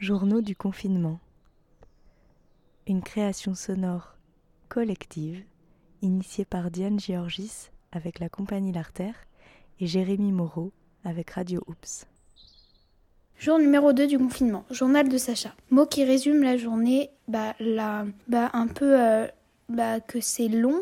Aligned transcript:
Journaux 0.00 0.40
du 0.40 0.56
confinement. 0.56 1.20
Une 2.86 3.02
création 3.02 3.54
sonore 3.54 4.16
collective 4.70 5.44
initiée 6.00 6.46
par 6.46 6.70
Diane 6.70 6.98
Georgis 6.98 7.68
avec 7.92 8.18
la 8.18 8.30
compagnie 8.30 8.72
L'Artère 8.72 9.26
et 9.78 9.86
Jérémy 9.86 10.32
Moreau 10.32 10.72
avec 11.04 11.32
Radio 11.32 11.62
Oops. 11.66 12.06
Jour 13.38 13.58
numéro 13.58 13.92
2 13.92 14.06
du 14.06 14.16
confinement, 14.16 14.64
journal 14.70 15.06
de 15.06 15.18
Sacha. 15.18 15.54
Mot 15.68 15.84
qui 15.84 16.02
résume 16.04 16.42
la 16.42 16.56
journée, 16.56 17.10
bah, 17.28 17.54
la, 17.60 18.06
bah 18.26 18.48
un 18.54 18.68
peu 18.68 18.98
euh, 18.98 19.26
bah, 19.68 20.00
que 20.00 20.22
c'est 20.22 20.48
long, 20.48 20.80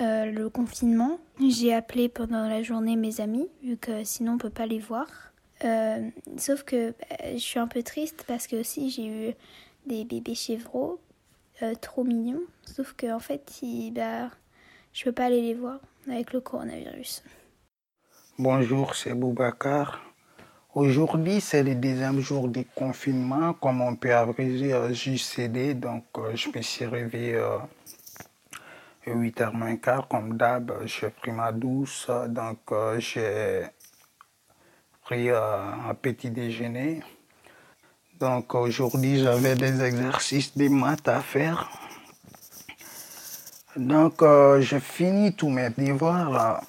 euh, 0.00 0.24
le 0.24 0.50
confinement. 0.50 1.20
J'ai 1.40 1.72
appelé 1.72 2.08
pendant 2.08 2.48
la 2.48 2.64
journée 2.64 2.96
mes 2.96 3.20
amis, 3.20 3.46
vu 3.62 3.76
que 3.76 4.02
sinon 4.02 4.32
on 4.32 4.38
peut 4.38 4.50
pas 4.50 4.66
les 4.66 4.80
voir. 4.80 5.06
Euh, 5.64 6.10
sauf 6.36 6.62
que 6.62 6.90
bah, 6.90 7.32
je 7.32 7.38
suis 7.38 7.58
un 7.58 7.66
peu 7.66 7.82
triste 7.82 8.24
parce 8.26 8.46
que 8.46 8.56
aussi 8.56 8.90
j'ai 8.90 9.06
eu 9.06 9.34
des 9.86 10.04
bébés 10.04 10.34
chevreaux 10.34 11.00
euh, 11.62 11.74
trop 11.74 12.04
mignons. 12.04 12.42
Sauf 12.64 12.92
que 12.92 13.12
en 13.12 13.18
fait, 13.18 13.60
ils, 13.62 13.92
bah, 13.92 14.30
je 14.92 15.04
peux 15.04 15.12
pas 15.12 15.26
aller 15.26 15.42
les 15.42 15.54
voir 15.54 15.80
avec 16.08 16.32
le 16.32 16.40
coronavirus. 16.40 17.22
Bonjour, 18.38 18.94
c'est 18.94 19.14
Boubacar. 19.14 20.00
Aujourd'hui, 20.74 21.40
c'est 21.40 21.64
le 21.64 21.74
deuxième 21.74 22.20
jour 22.20 22.46
du 22.46 22.64
confinement. 22.64 23.52
Comme 23.54 23.80
on 23.80 23.96
peut 23.96 24.14
abrégé, 24.14 24.72
euh, 24.72 24.94
cédé, 24.94 25.74
donc 25.74 26.04
euh, 26.18 26.36
je 26.36 26.50
me 26.54 26.62
suis 26.62 26.84
réveillé 26.84 27.34
euh, 27.34 27.58
8h 29.06 29.52
moins 29.52 29.76
quart, 29.76 30.06
comme 30.06 30.36
d'hab. 30.36 30.72
J'ai 30.84 31.10
pris 31.10 31.32
ma 31.32 31.50
douce, 31.50 32.08
donc 32.28 32.58
euh, 32.70 33.00
j'ai 33.00 33.64
euh, 35.12 35.90
un 35.90 35.94
petit 35.94 36.30
déjeuner. 36.30 37.00
Donc 38.20 38.54
aujourd'hui, 38.54 39.22
j'avais 39.22 39.54
des 39.54 39.82
exercices 39.82 40.56
de 40.56 40.68
maths 40.68 41.08
à 41.08 41.20
faire. 41.20 41.68
Donc 43.76 44.22
euh, 44.22 44.60
j'ai 44.60 44.80
fini 44.80 45.34
tous 45.34 45.48
mes 45.50 45.70
devoirs. 45.70 46.30
là. 46.30 46.60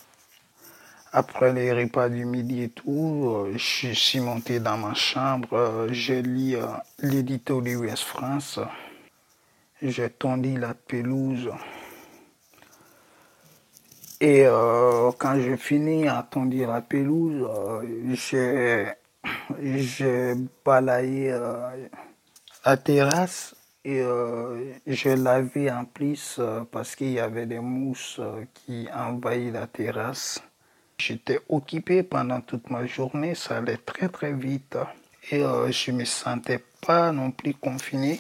Après 1.12 1.54
les 1.54 1.74
repas 1.74 2.08
du 2.10 2.26
midi 2.26 2.64
et 2.64 2.70
tout, 2.70 3.26
euh, 3.48 3.54
je 3.58 3.94
suis 3.94 4.20
monté 4.20 4.60
dans 4.60 4.78
ma 4.78 4.94
chambre. 4.94 5.50
euh, 5.54 5.88
J'ai 5.92 6.22
lu 6.22 6.56
euh, 6.56 6.68
l'édito 7.00 7.62
de 7.62 7.76
West 7.76 8.04
France. 8.04 8.60
J'ai 9.82 10.10
tendu 10.10 10.58
la 10.60 10.74
pelouse. 10.76 11.50
Et 14.22 14.46
euh, 14.46 15.12
quand 15.18 15.40
j'ai 15.40 15.56
fini 15.56 16.06
à 16.10 16.28
tondre 16.30 16.58
la 16.68 16.82
pelouse, 16.82 17.48
euh, 18.34 18.86
j'ai 19.62 20.34
balayé 20.66 21.32
euh, 21.32 21.88
la 22.66 22.76
terrasse 22.76 23.56
et 23.86 24.02
euh, 24.02 24.74
j'ai 24.86 25.16
lavé 25.16 25.72
en 25.72 25.86
plus 25.86 26.42
parce 26.70 26.98
qu'il 26.98 27.12
y 27.14 27.20
avait 27.20 27.46
des 27.46 27.60
mousses 27.60 28.20
qui 28.54 28.90
envahissaient 28.94 29.52
la 29.52 29.68
terrasse. 29.68 30.44
J'étais 30.98 31.40
occupé 31.48 32.04
pendant 32.04 32.42
toute 32.42 32.70
ma 32.70 32.86
journée, 32.86 33.36
ça 33.36 33.60
allait 33.60 33.78
très 33.78 34.10
très 34.10 34.34
vite 34.34 34.78
et 35.32 35.40
je 35.70 35.92
me 35.94 36.04
sentais 36.04 36.62
pas 36.86 37.14
non 37.14 37.32
plus 37.32 37.54
confiné 37.54 38.20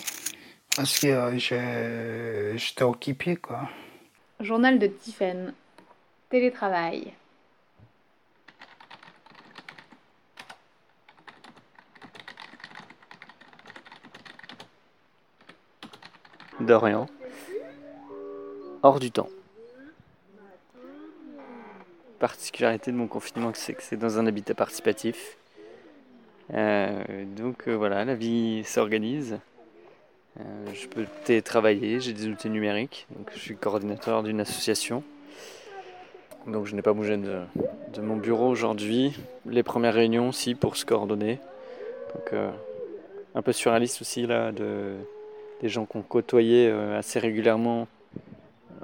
parce 0.77 0.97
que 0.97 1.37
j'étais 1.37 2.83
occupé 2.83 3.35
quoi. 3.35 3.67
Journal 4.39 4.79
de 4.79 4.87
Tiffen. 4.87 5.53
Télétravail. 6.29 7.13
Dorian. 16.59 17.07
Hors 18.83 18.99
du 18.99 19.09
temps. 19.09 19.29
Particularité 22.19 22.91
de 22.91 22.97
mon 22.97 23.07
confinement, 23.07 23.51
c'est 23.55 23.73
que 23.73 23.81
c'est 23.81 23.97
dans 23.97 24.19
un 24.19 24.27
habitat 24.27 24.53
participatif. 24.53 25.37
Euh, 26.53 27.25
donc 27.25 27.67
euh, 27.67 27.73
voilà, 27.75 28.05
la 28.05 28.13
vie 28.13 28.63
s'organise. 28.65 29.39
Euh, 30.39 30.43
je 30.73 30.87
peux 30.87 31.05
télétravailler, 31.25 31.99
j'ai 31.99 32.13
des 32.13 32.27
outils 32.27 32.51
numériques. 32.51 33.07
Donc, 33.17 33.31
je 33.33 33.39
suis 33.39 33.55
coordinateur 33.55 34.21
d'une 34.21 34.41
association. 34.41 35.03
Donc 36.47 36.65
je 36.65 36.75
n'ai 36.75 36.81
pas 36.81 36.93
bougé 36.93 37.17
de, 37.17 38.01
mon 38.01 38.15
bureau 38.15 38.47
aujourd'hui. 38.47 39.13
Les 39.45 39.63
premières 39.63 39.93
réunions 39.93 40.29
aussi 40.29 40.55
pour 40.55 40.77
se 40.77 40.85
coordonner. 40.85 41.39
Donc 42.15 42.33
euh, 42.33 42.51
un 43.35 43.41
peu 43.41 43.51
surréaliste 43.51 44.01
aussi 44.01 44.25
là 44.25 44.51
de, 44.51 44.95
des 45.61 45.69
gens 45.69 45.85
qu'on 45.85 46.01
côtoyait 46.01 46.69
euh, 46.69 46.97
assez 46.97 47.19
régulièrement 47.19 47.87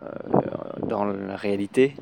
euh, 0.03 0.07
dans 0.85 1.05
la 1.05 1.35
réalité, 1.35 1.95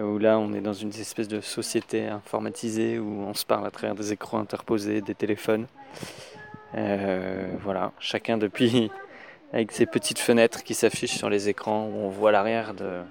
où 0.00 0.18
là 0.18 0.38
on 0.38 0.52
est 0.52 0.60
dans 0.60 0.72
une 0.72 0.90
espèce 0.90 1.28
de 1.28 1.40
société 1.40 2.06
informatisée 2.06 2.98
où 2.98 3.22
on 3.22 3.34
se 3.34 3.44
parle 3.44 3.66
à 3.66 3.70
travers 3.70 3.94
des 3.94 4.12
écrans 4.12 4.38
interposés, 4.38 5.00
des 5.00 5.14
téléphones. 5.14 5.66
Voilà, 6.74 7.92
chacun 7.98 8.38
depuis 8.38 8.90
avec 9.52 9.72
ses 9.72 9.86
petites 9.86 10.18
fenêtres 10.18 10.62
qui 10.62 10.74
s'affichent 10.74 11.16
sur 11.16 11.28
les 11.28 11.48
écrans 11.48 11.86
où 11.86 11.96
on 11.96 12.08
voit 12.08 12.32
l'arrière 12.32 12.72
de, 12.72 13.02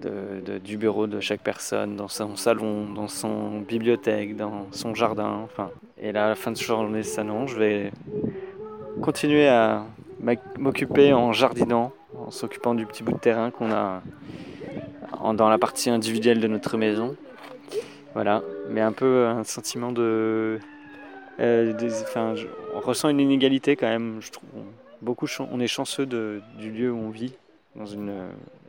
de- 0.00 0.40
de- 0.44 0.58
du 0.58 0.76
bureau 0.76 1.06
de 1.06 1.20
chaque 1.20 1.40
personne, 1.40 1.96
dans 1.96 2.08
son 2.08 2.36
salon, 2.36 2.86
dans 2.94 3.08
son 3.08 3.60
bibliothèque, 3.60 4.36
dans 4.36 4.66
son 4.72 4.94
jardin. 4.94 5.40
Enfin, 5.44 5.70
et 5.98 6.12
là, 6.12 6.26
à 6.26 6.28
la 6.30 6.34
fin 6.34 6.50
de 6.52 6.56
journée, 6.56 7.02
ça 7.02 7.24
non, 7.24 7.46
je 7.46 7.58
vais 7.58 7.90
continuer 9.02 9.48
à 9.48 9.84
m'oc- 10.20 10.38
m'occuper 10.58 11.12
en 11.12 11.32
jardinant, 11.32 11.92
en 12.18 12.30
s'occupant 12.30 12.74
du 12.74 12.86
petit 12.86 13.02
bout 13.02 13.12
de 13.12 13.18
terrain 13.18 13.50
qu'on 13.50 13.70
a 13.72 14.02
dans 15.34 15.48
la 15.48 15.58
partie 15.58 15.90
individuelle 15.90 16.40
de 16.40 16.46
notre 16.48 16.76
maison. 16.76 17.16
Voilà, 18.14 18.42
mais 18.70 18.80
un 18.80 18.92
peu 18.92 19.26
un 19.26 19.44
sentiment 19.44 19.92
de. 19.92 20.58
euh, 21.40 21.72
enfin, 22.02 22.34
on 22.74 22.80
ressent 22.80 23.08
une 23.10 23.20
inégalité 23.20 23.76
quand 23.76 23.88
même. 23.88 24.18
Je 24.20 24.30
trouve 24.30 24.48
beaucoup, 25.02 25.26
on 25.52 25.60
est 25.60 25.66
chanceux 25.66 26.06
de- 26.06 26.40
du 26.58 26.70
lieu 26.70 26.90
où 26.90 26.96
on 26.96 27.10
vit, 27.10 27.34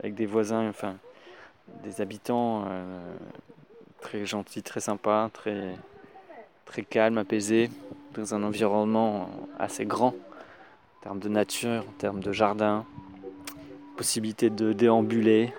avec 0.00 0.14
des 0.14 0.26
voisins, 0.26 0.68
enfin, 0.68 0.96
des 1.84 2.00
habitants 2.00 2.64
euh, 2.68 3.00
très 4.00 4.26
gentils, 4.26 4.62
très 4.62 4.80
sympas, 4.80 5.28
très, 5.32 5.74
très 6.64 6.82
calmes, 6.82 7.18
apaisés, 7.18 7.70
dans 8.14 8.34
un 8.34 8.42
environnement 8.42 9.30
assez 9.58 9.84
grand 9.84 10.08
en 10.08 11.02
termes 11.02 11.18
de 11.20 11.28
nature, 11.28 11.84
en 11.88 11.92
termes 11.98 12.20
de 12.20 12.32
jardin, 12.32 12.84
possibilité 13.96 14.50
de 14.50 14.72
déambuler. 14.72 15.52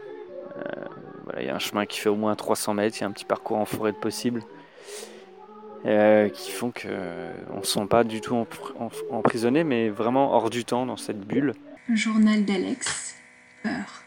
Euh, 0.58 0.86
voilà, 1.24 1.42
il 1.42 1.48
y 1.48 1.50
a 1.50 1.56
un 1.56 1.60
chemin 1.60 1.86
qui 1.86 2.00
fait 2.00 2.10
au 2.10 2.16
moins 2.16 2.36
300 2.36 2.74
mètres, 2.74 2.98
il 2.98 3.02
y 3.02 3.04
a 3.04 3.08
un 3.08 3.12
petit 3.12 3.26
parcours 3.26 3.58
en 3.58 3.66
forêt 3.66 3.92
de 3.92 3.98
possible. 3.98 4.44
euh, 5.86 6.28
qui 6.30 6.52
font 6.52 6.72
qu'on 6.72 7.58
ne 7.60 7.64
se 7.64 7.72
sent 7.74 7.86
pas 7.90 8.04
du 8.04 8.20
tout 8.20 8.46
emprisonné, 9.10 9.64
mais 9.64 9.90
vraiment 9.90 10.34
hors 10.34 10.50
du 10.50 10.66
temps 10.66 10.86
dans 10.86 10.98
cette 10.98 11.22
bulle. 11.22 11.54
Journal 11.94 12.44
d'Alex. 12.44 13.16
Peur. 13.64 14.04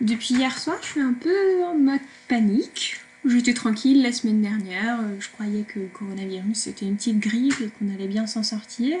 Depuis 0.00 0.34
hier 0.34 0.58
soir, 0.58 0.76
je 0.82 0.86
suis 0.88 1.00
un 1.00 1.14
peu 1.14 1.64
en 1.64 1.74
mode 1.74 2.00
panique. 2.28 2.96
J'étais 3.24 3.54
tranquille 3.54 4.02
la 4.02 4.12
semaine 4.12 4.42
dernière. 4.42 5.00
euh, 5.00 5.16
Je 5.18 5.30
croyais 5.30 5.62
que 5.62 5.80
le 5.80 5.86
coronavirus 5.86 6.58
c'était 6.58 6.86
une 6.86 6.96
petite 6.96 7.18
grippe 7.18 7.60
et 7.60 7.68
qu'on 7.68 7.92
allait 7.94 8.06
bien 8.06 8.26
s'en 8.26 8.42
sortir. 8.42 8.98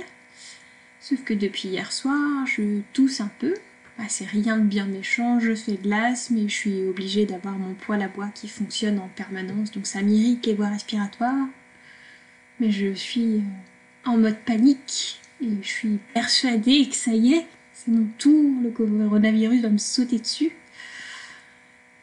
Sauf 1.00 1.22
que 1.22 1.34
depuis 1.34 1.68
hier 1.68 1.92
soir, 1.92 2.46
je 2.46 2.80
tousse 2.92 3.20
un 3.20 3.30
peu. 3.38 3.54
Bah, 3.98 4.04
c'est 4.08 4.24
rien 4.24 4.56
de 4.58 4.64
bien 4.64 4.86
méchant, 4.86 5.38
je 5.38 5.54
fais 5.54 5.72
de 5.76 5.88
l'asthme 5.88 6.38
et 6.38 6.48
je 6.48 6.54
suis 6.54 6.82
obligée 6.86 7.24
d'avoir 7.24 7.58
mon 7.58 7.74
poêle 7.74 8.02
à 8.02 8.08
bois 8.08 8.28
qui 8.34 8.48
fonctionne 8.48 8.98
en 8.98 9.08
permanence, 9.08 9.72
donc 9.72 9.86
ça 9.86 10.02
m'irrite 10.02 10.44
les 10.44 10.54
voies 10.54 10.68
respiratoires. 10.68 11.46
Mais 12.60 12.70
je 12.70 12.92
suis 12.94 13.36
euh, 13.36 13.40
en 14.10 14.18
mode 14.18 14.38
panique 14.44 15.20
et 15.42 15.48
je 15.62 15.68
suis 15.68 15.98
persuadée 16.14 16.88
que 16.88 16.94
ça 16.96 17.12
y 17.12 17.34
est, 17.34 17.46
c'est 17.72 17.90
mon 17.90 18.06
tour, 18.18 18.50
le 18.62 18.70
coronavirus 18.70 19.62
va 19.62 19.70
me 19.70 19.78
sauter 19.78 20.18
dessus. 20.18 20.52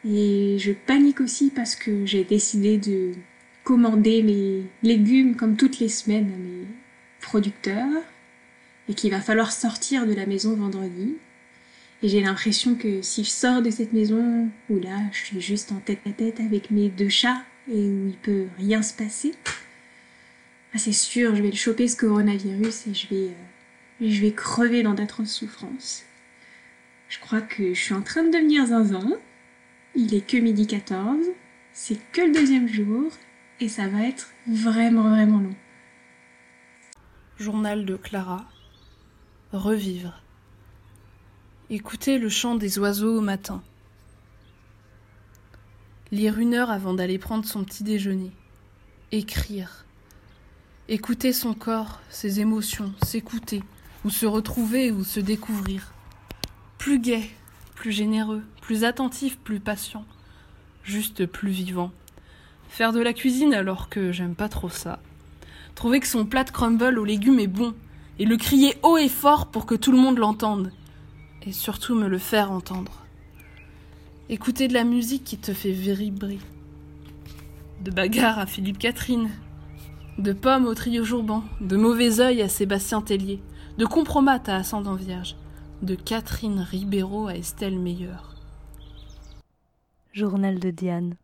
Et 0.08 0.56
je 0.58 0.72
panique 0.72 1.20
aussi 1.20 1.50
parce 1.50 1.76
que 1.76 2.04
j'ai 2.04 2.24
décidé 2.24 2.76
de 2.78 3.12
commander 3.64 4.22
mes 4.22 4.62
légumes 4.82 5.36
comme 5.36 5.56
toutes 5.56 5.78
les 5.78 5.88
semaines 5.88 6.30
à 6.32 6.36
mes 6.36 6.66
producteurs 7.20 8.02
et 8.88 8.94
qu'il 8.94 9.10
va 9.10 9.20
falloir 9.20 9.50
sortir 9.50 10.06
de 10.06 10.12
la 10.12 10.26
maison 10.26 10.54
vendredi. 10.54 11.14
Et 12.02 12.08
j'ai 12.08 12.20
l'impression 12.20 12.74
que 12.74 13.00
si 13.00 13.24
je 13.24 13.30
sors 13.30 13.62
de 13.62 13.70
cette 13.70 13.94
maison 13.94 14.48
où 14.68 14.78
là 14.78 14.98
je 15.12 15.24
suis 15.24 15.40
juste 15.40 15.72
en 15.72 15.76
tête 15.76 16.00
à 16.06 16.10
tête 16.10 16.40
avec 16.40 16.70
mes 16.70 16.90
deux 16.90 17.08
chats 17.08 17.42
et 17.66 17.88
où 17.88 18.08
il 18.08 18.16
peut 18.20 18.46
rien 18.58 18.82
se 18.82 18.92
passer, 18.92 19.32
ah, 20.74 20.78
c'est 20.78 20.92
sûr, 20.92 21.36
je 21.36 21.42
vais 21.42 21.50
le 21.50 21.56
choper 21.56 21.86
ce 21.86 21.96
coronavirus 21.96 22.88
et 22.88 22.94
je 22.94 23.08
vais, 23.08 23.28
euh, 23.28 24.08
je 24.08 24.20
vais 24.20 24.32
crever 24.32 24.82
dans 24.82 24.92
d'atroces 24.92 25.32
souffrances. 25.32 26.02
Je 27.08 27.20
crois 27.20 27.40
que 27.40 27.72
je 27.74 27.80
suis 27.80 27.94
en 27.94 28.02
train 28.02 28.24
de 28.24 28.30
devenir 28.30 28.66
zinzin. 28.66 29.12
Il 29.96 30.12
est 30.12 30.26
que 30.26 30.36
midi 30.36 30.66
14, 30.66 31.24
c'est 31.72 31.98
que 32.10 32.22
le 32.22 32.32
deuxième 32.32 32.66
jour 32.66 33.12
et 33.60 33.68
ça 33.68 33.86
va 33.86 34.02
être 34.02 34.30
vraiment 34.48 35.08
vraiment 35.08 35.38
long. 35.38 35.54
Journal 37.38 37.84
de 37.84 37.94
Clara. 37.94 38.44
Revivre. 39.52 40.20
Écouter 41.70 42.18
le 42.18 42.28
chant 42.28 42.56
des 42.56 42.80
oiseaux 42.80 43.18
au 43.18 43.20
matin. 43.20 43.62
Lire 46.10 46.40
une 46.40 46.54
heure 46.54 46.70
avant 46.72 46.94
d'aller 46.94 47.18
prendre 47.18 47.44
son 47.44 47.62
petit 47.62 47.84
déjeuner. 47.84 48.32
Écrire. 49.12 49.84
Écouter 50.88 51.32
son 51.32 51.54
corps, 51.54 52.00
ses 52.10 52.40
émotions, 52.40 52.92
s'écouter, 53.04 53.62
ou 54.04 54.10
se 54.10 54.26
retrouver 54.26 54.90
ou 54.90 55.04
se 55.04 55.20
découvrir. 55.20 55.94
Plus 56.78 56.98
gai, 56.98 57.30
plus 57.74 57.92
généreux, 57.92 58.42
plus 58.60 58.84
attentif, 58.84 59.38
plus 59.38 59.60
patient, 59.60 60.04
juste 60.82 61.26
plus 61.26 61.50
vivant. 61.50 61.90
Faire 62.68 62.92
de 62.92 63.00
la 63.00 63.12
cuisine 63.12 63.54
alors 63.54 63.88
que 63.88 64.12
j'aime 64.12 64.34
pas 64.34 64.48
trop 64.48 64.68
ça. 64.68 65.00
Trouver 65.74 66.00
que 66.00 66.06
son 66.06 66.24
plat 66.24 66.44
de 66.44 66.50
crumble 66.50 66.98
aux 66.98 67.04
légumes 67.04 67.40
est 67.40 67.46
bon, 67.46 67.74
et 68.18 68.24
le 68.24 68.36
crier 68.36 68.76
haut 68.82 68.96
et 68.96 69.08
fort 69.08 69.46
pour 69.46 69.66
que 69.66 69.74
tout 69.74 69.92
le 69.92 69.98
monde 69.98 70.18
l'entende, 70.18 70.72
et 71.42 71.52
surtout 71.52 71.94
me 71.94 72.08
le 72.08 72.18
faire 72.18 72.52
entendre. 72.52 73.04
Écouter 74.28 74.68
de 74.68 74.74
la 74.74 74.84
musique 74.84 75.24
qui 75.24 75.36
te 75.36 75.52
fait 75.52 75.72
vibrer. 75.72 76.38
De 77.82 77.90
bagarre 77.90 78.38
à 78.38 78.46
Philippe 78.46 78.78
Catherine, 78.78 79.30
de 80.18 80.32
pommes 80.32 80.66
au 80.66 80.74
trio 80.74 81.04
Jourban, 81.04 81.42
de 81.60 81.76
mauvais 81.76 82.20
œil 82.20 82.40
à 82.40 82.48
Sébastien 82.48 83.02
Tellier, 83.02 83.40
de 83.78 83.84
compromat 83.84 84.40
à 84.46 84.56
Ascendant 84.56 84.94
Vierge, 84.94 85.36
de 85.82 85.94
Catherine 85.94 86.60
Ribeiro 86.60 87.26
à 87.26 87.36
Estelle 87.36 87.78
Meyer. 87.78 88.16
Journal 90.12 90.58
de 90.58 90.70
Diane. 90.70 91.16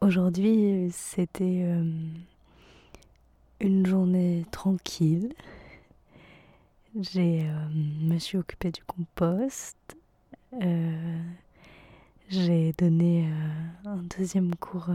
Aujourd'hui, 0.00 0.88
c'était 0.92 1.62
euh, 1.64 1.84
une 3.60 3.86
journée 3.86 4.44
tranquille. 4.50 5.32
J'ai 6.98 7.42
euh, 7.42 7.68
me 8.00 8.18
suis 8.18 8.38
occupée 8.38 8.72
du 8.72 8.82
compost. 8.84 9.76
Euh, 10.62 11.22
j'ai 12.28 12.72
donné 12.72 13.30
un 13.84 14.02
deuxième 14.18 14.54
cours 14.56 14.90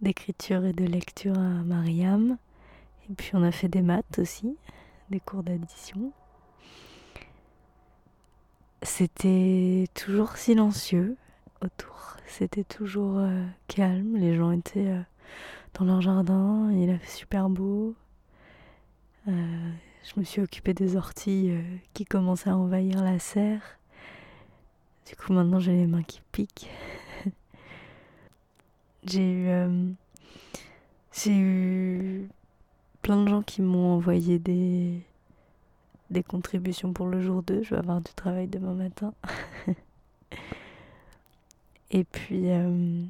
d'écriture 0.00 0.64
et 0.64 0.72
de 0.72 0.84
lecture 0.84 1.38
à 1.38 1.62
Mariam. 1.64 2.36
Et 3.10 3.14
puis 3.14 3.30
on 3.34 3.42
a 3.42 3.52
fait 3.52 3.68
des 3.68 3.82
maths 3.82 4.18
aussi, 4.18 4.56
des 5.10 5.20
cours 5.20 5.42
d'addition. 5.42 6.12
C'était 8.82 9.86
toujours 9.94 10.36
silencieux 10.36 11.16
autour, 11.62 12.16
c'était 12.26 12.64
toujours 12.64 13.18
euh, 13.18 13.44
calme, 13.68 14.16
les 14.16 14.34
gens 14.36 14.50
étaient 14.50 14.88
euh, 14.88 15.00
dans 15.74 15.84
leur 15.84 16.00
jardin, 16.00 16.70
il 16.72 16.90
a 16.90 16.98
fait 16.98 17.16
super 17.16 17.48
beau. 17.48 17.94
Euh, 19.28 19.70
je 20.02 20.20
me 20.20 20.24
suis 20.24 20.40
occupée 20.40 20.74
des 20.74 20.96
orties 20.96 21.52
qui 21.94 22.04
commençaient 22.04 22.50
à 22.50 22.56
envahir 22.56 23.02
la 23.02 23.18
serre. 23.18 23.78
Du 25.08 25.16
coup 25.16 25.32
maintenant 25.32 25.60
j'ai 25.60 25.72
les 25.72 25.86
mains 25.86 26.02
qui 26.02 26.20
piquent. 26.32 26.70
J'ai 29.08 29.22
eu, 29.22 29.94
j'ai 31.12 31.38
eu 31.38 32.28
plein 33.06 33.22
de 33.22 33.28
gens 33.28 33.42
qui 33.42 33.62
m'ont 33.62 33.94
envoyé 33.94 34.40
des, 34.40 35.00
des 36.10 36.24
contributions 36.24 36.92
pour 36.92 37.06
le 37.06 37.20
jour 37.20 37.40
2. 37.44 37.62
Je 37.62 37.70
vais 37.70 37.78
avoir 37.78 38.00
du 38.00 38.12
travail 38.14 38.48
demain 38.48 38.74
matin. 38.74 39.14
Et 41.92 42.02
puis, 42.02 42.50
euh, 42.50 43.04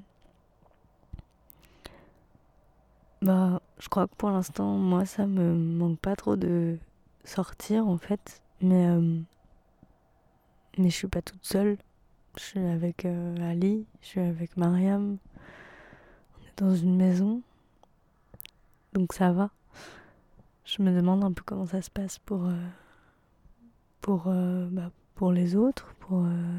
bah, 3.23 3.63
je 3.79 3.89
crois 3.89 4.07
que 4.07 4.15
pour 4.17 4.29
l'instant, 4.29 4.77
moi, 4.77 5.07
ça 5.07 5.27
me 5.27 5.55
manque 5.55 5.99
pas 5.99 6.15
trop 6.15 6.37
de 6.37 6.77
sortir 7.25 7.89
en 7.89 7.97
fait. 7.97 8.43
Mais, 8.61 8.89
euh, 8.89 9.19
mais 10.77 10.91
je 10.91 10.95
suis 10.95 11.09
pas 11.09 11.23
toute 11.23 11.47
seule. 11.47 11.79
Je 12.37 12.43
suis 12.43 12.61
avec 12.61 13.07
Ali, 13.07 13.87
je 14.03 14.07
suis 14.09 14.21
avec 14.21 14.59
Mariam 14.59 15.17
dans 16.59 16.77
une 16.77 16.97
maison. 16.97 17.41
Donc 18.93 19.15
ça 19.15 19.33
va. 19.33 19.49
Je 20.67 20.83
me 20.83 20.91
demande 20.91 21.23
un 21.23 21.31
peu 21.31 21.43
comment 21.47 21.65
ça 21.65 21.81
se 21.81 21.91
passe 21.91 22.19
pour, 22.19 22.47
euh, 22.47 24.27
euh, 24.27 24.69
bah, 24.69 24.91
les 25.33 25.55
autres, 25.55 25.95
pour 26.01 26.25
euh, 26.25 26.59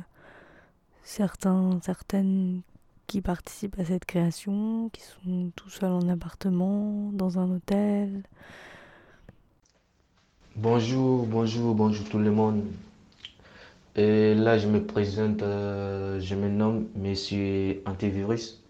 certains, 1.03 1.77
certaines 1.83 2.61
qui 3.05 3.19
participent 3.21 3.77
à 3.77 3.83
cette 3.83 4.05
création, 4.05 4.89
qui 4.93 5.01
sont 5.01 5.51
tout 5.57 5.69
seuls 5.69 5.91
en 5.91 6.07
appartement, 6.07 7.09
dans 7.11 7.37
un 7.37 7.51
hôtel. 7.51 8.23
Bonjour, 10.55 11.25
bonjour, 11.25 11.75
bonjour 11.75 12.07
tout 12.07 12.19
le 12.19 12.31
monde. 12.31 12.63
Et 13.97 14.35
là, 14.35 14.57
je 14.57 14.69
me 14.69 14.85
présente, 14.85 15.41
je 15.41 16.35
me 16.35 16.47
nomme 16.47 16.87
Monsieur 16.95 17.81
Antivirus. 17.85 18.63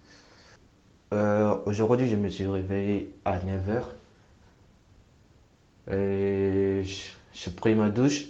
Aujourd'hui, 1.11 2.09
je 2.09 2.15
me 2.15 2.29
suis 2.29 2.47
réveillé 2.47 3.13
à 3.23 3.37
9h. 3.37 3.83
Et 5.91 6.83
j'ai 7.33 7.51
pris 7.51 7.75
ma 7.75 7.89
douche. 7.89 8.25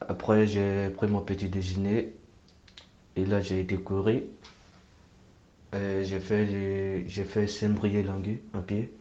Après, 0.00 0.46
j'ai 0.46 0.88
pris 0.90 1.06
mon 1.08 1.20
petit 1.20 1.48
déjeuner. 1.48 2.12
Et 3.16 3.24
là, 3.24 3.40
j'ai 3.40 3.60
été 3.60 3.76
courir. 3.76 4.22
J'ai 5.72 6.20
fait, 6.20 7.04
j'ai 7.06 7.24
fait 7.24 7.46
en 8.54 8.60
pied. 8.60 8.92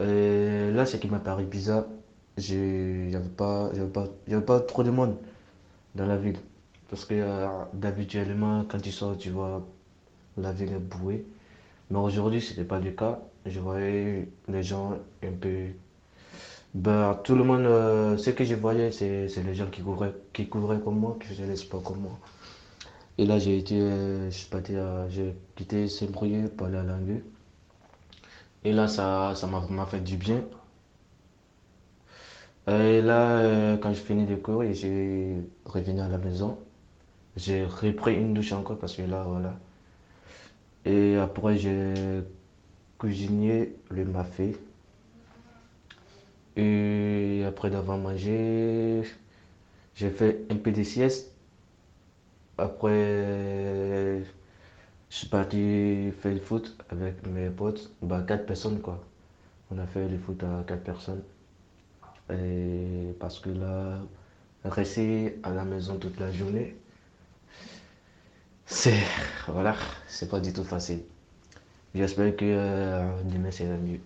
Et 0.00 0.70
là, 0.72 0.86
ce 0.86 0.96
qui 0.96 1.08
m'a 1.08 1.18
paru 1.18 1.44
bizarre, 1.44 1.84
avait, 2.36 3.28
pas, 3.36 3.70
pas, 3.92 4.08
pas 4.40 4.60
trop 4.60 4.82
de 4.82 4.90
monde 4.90 5.16
dans 5.94 6.06
la 6.06 6.16
ville. 6.16 6.38
Parce 6.88 7.04
que 7.04 7.14
euh, 7.14 7.48
d'habituellement, 7.72 8.64
quand 8.68 8.80
tu 8.80 8.92
sors, 8.92 9.16
tu 9.18 9.30
vois 9.30 9.66
la 10.36 10.52
ville 10.52 10.72
est 10.72 10.78
bouée. 10.78 11.24
Mais 11.90 11.98
aujourd'hui, 11.98 12.40
ce 12.40 12.50
n'était 12.50 12.64
pas 12.64 12.78
le 12.78 12.90
cas. 12.92 13.20
Je 13.46 13.60
voyais 13.60 14.28
les 14.48 14.62
gens 14.62 14.98
un 15.22 15.32
peu. 15.32 15.68
Ben, 16.74 17.18
tout 17.24 17.34
le 17.34 17.42
monde, 17.44 17.62
euh, 17.66 18.16
ce 18.18 18.30
que 18.30 18.44
je 18.44 18.54
voyais, 18.54 18.92
c'est 18.92 19.28
les 19.42 19.54
gens 19.54 19.68
qui 19.70 19.82
couvraient, 19.82 20.14
qui 20.32 20.48
couvraient 20.48 20.80
comme 20.80 20.98
moi, 21.00 21.16
qui 21.20 21.28
faisaient 21.28 21.46
les 21.46 21.56
sports 21.56 21.82
comme 21.82 22.00
moi. 22.00 22.18
Et 23.18 23.26
là, 23.26 23.38
j'ai 23.38 23.58
été, 23.58 23.80
euh, 23.80 24.30
j'ai 25.10 25.36
quitté 25.56 25.88
Saint-Brieuc 25.88 26.48
pour 26.56 26.66
aller 26.68 26.78
à 26.78 26.82
Langueux. 26.82 27.24
Et 28.64 28.72
là, 28.72 28.86
ça 28.88 29.34
m'a 29.70 29.86
fait 29.86 30.00
du 30.00 30.16
bien. 30.18 30.44
Et 32.68 33.00
là, 33.02 33.38
euh, 33.38 33.76
quand 33.76 33.92
je 33.92 34.00
finis 34.00 34.26
de 34.26 34.34
cours 34.36 34.62
et 34.64 34.74
j'ai 34.74 35.36
revenu 35.64 36.00
à 36.00 36.08
la 36.08 36.18
maison, 36.18 36.58
j'ai 37.36 37.64
repris 37.66 38.14
une 38.16 38.34
douche 38.34 38.52
encore 38.52 38.78
parce 38.78 38.96
que 38.96 39.02
là, 39.02 39.24
voilà, 39.24 39.54
et 40.86 41.16
après, 41.16 41.58
j'ai 41.58 42.22
cuisiné 42.98 43.74
le 43.90 44.04
mafé. 44.04 44.56
Et 46.56 47.44
après 47.46 47.70
d'avoir 47.70 47.98
mangé, 47.98 49.02
j'ai 49.94 50.10
fait 50.10 50.46
un 50.50 50.56
peu 50.56 50.72
de 50.72 50.82
sieste. 50.84 51.32
Après, 52.58 54.22
je 55.10 55.16
suis 55.16 55.28
parti 55.28 56.12
faire 56.20 56.34
le 56.34 56.40
foot 56.40 56.76
avec 56.90 57.26
mes 57.26 57.50
potes, 57.50 57.90
bah, 58.02 58.22
quatre 58.26 58.46
personnes 58.46 58.80
quoi. 58.80 59.04
On 59.70 59.78
a 59.78 59.86
fait 59.86 60.08
le 60.08 60.18
foot 60.18 60.42
à 60.44 60.64
quatre 60.66 60.84
personnes. 60.84 61.22
Et 62.30 63.14
parce 63.20 63.40
que 63.40 63.50
là, 63.50 63.98
rester 64.64 65.38
à 65.42 65.50
la 65.50 65.64
maison 65.64 65.98
toute 65.98 66.18
la 66.20 66.30
journée, 66.32 66.76
c'est 68.66 69.02
voilà, 69.48 69.76
c'est 70.08 70.28
pas 70.28 70.40
du 70.40 70.52
tout 70.52 70.64
facile. 70.64 71.02
J'espère 71.94 72.36
que 72.36 72.44
euh, 72.46 73.22
demain 73.24 73.50
c'est 73.52 73.66
mieux. 73.66 74.00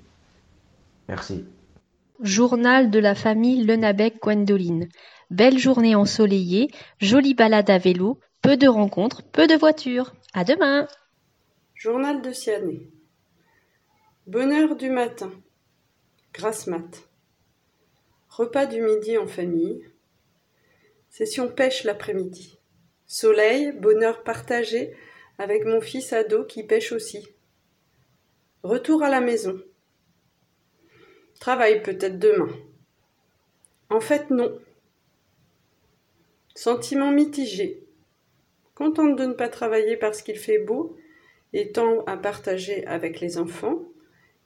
Merci. 1.08 1.44
Journal 2.22 2.90
de 2.90 2.98
la 2.98 3.14
famille 3.14 3.64
Lenabec 3.64 4.20
Gwendoline. 4.20 4.90
Belle 5.30 5.56
journée 5.56 5.94
ensoleillée, 5.94 6.70
jolie 6.98 7.32
balade 7.32 7.70
à 7.70 7.78
vélo, 7.78 8.20
peu 8.42 8.58
de 8.58 8.68
rencontres, 8.68 9.22
peu 9.22 9.46
de 9.46 9.54
voitures. 9.54 10.12
À 10.34 10.44
demain. 10.44 10.86
Journal 11.74 12.20
de 12.20 12.30
Siané. 12.30 12.90
Bonheur 14.26 14.76
du 14.76 14.90
matin. 14.90 15.32
Grasse 16.34 16.66
mat. 16.66 17.08
Repas 18.28 18.66
du 18.66 18.82
midi 18.82 19.16
en 19.16 19.26
famille. 19.26 19.80
Session 21.08 21.48
pêche 21.48 21.84
l'après-midi. 21.84 22.58
Soleil, 23.06 23.72
bonheur 23.72 24.22
partagé 24.24 24.94
avec 25.38 25.64
mon 25.64 25.80
fils 25.80 26.12
ado 26.12 26.44
qui 26.44 26.64
pêche 26.64 26.92
aussi. 26.92 27.26
Retour 28.62 29.02
à 29.02 29.08
la 29.08 29.22
maison. 29.22 29.58
Travail 31.40 31.82
peut-être 31.82 32.18
demain. 32.18 32.50
En 33.88 34.00
fait, 34.00 34.30
non. 34.30 34.60
Sentiment 36.54 37.10
mitigé. 37.10 37.82
Contente 38.74 39.16
de 39.16 39.24
ne 39.24 39.32
pas 39.32 39.48
travailler 39.48 39.96
parce 39.96 40.20
qu'il 40.20 40.38
fait 40.38 40.58
beau 40.58 40.98
et 41.54 41.72
temps 41.72 42.04
à 42.04 42.18
partager 42.18 42.86
avec 42.86 43.20
les 43.20 43.38
enfants. 43.38 43.82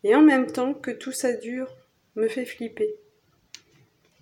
et 0.05 0.15
en 0.15 0.23
même 0.23 0.47
temps 0.53 0.75
que 0.75 0.93
tout 0.93 1.13
ça 1.13 1.33
dure 1.33 1.75
me 2.15 2.29
fait 2.29 2.45
flipper. 2.45 2.95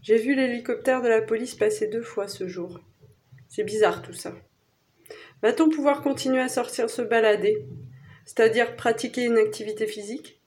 J'ai 0.01 0.17
vu 0.17 0.35
l'hélicoptère 0.35 1.03
de 1.03 1.09
la 1.09 1.21
police 1.21 1.55
passer 1.55 1.89
deux 1.89 2.03
fois 2.03 2.27
ce 2.27 2.49
jour. 2.49 2.81
C'est 3.49 3.65
bizarre 3.65 4.01
tout 4.01 4.13
ça. 4.15 4.33
Va-t-on 5.43 5.69
pouvoir 5.69 6.03
continuer 6.03 6.41
à 6.41 6.49
sortir 6.49 6.89
se 6.89 7.03
balader, 7.03 7.67
c'est-à-dire 8.25 8.77
pratiquer 8.77 9.25
une 9.25 9.39
activité 9.39 9.87
physique? 9.87 10.42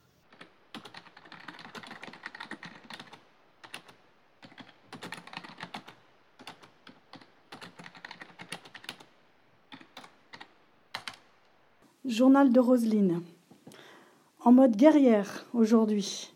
Journal 12.08 12.52
de 12.52 12.60
Roselyne. 12.60 13.22
En 14.44 14.52
mode 14.52 14.76
guerrière 14.76 15.48
aujourd'hui. 15.56 16.32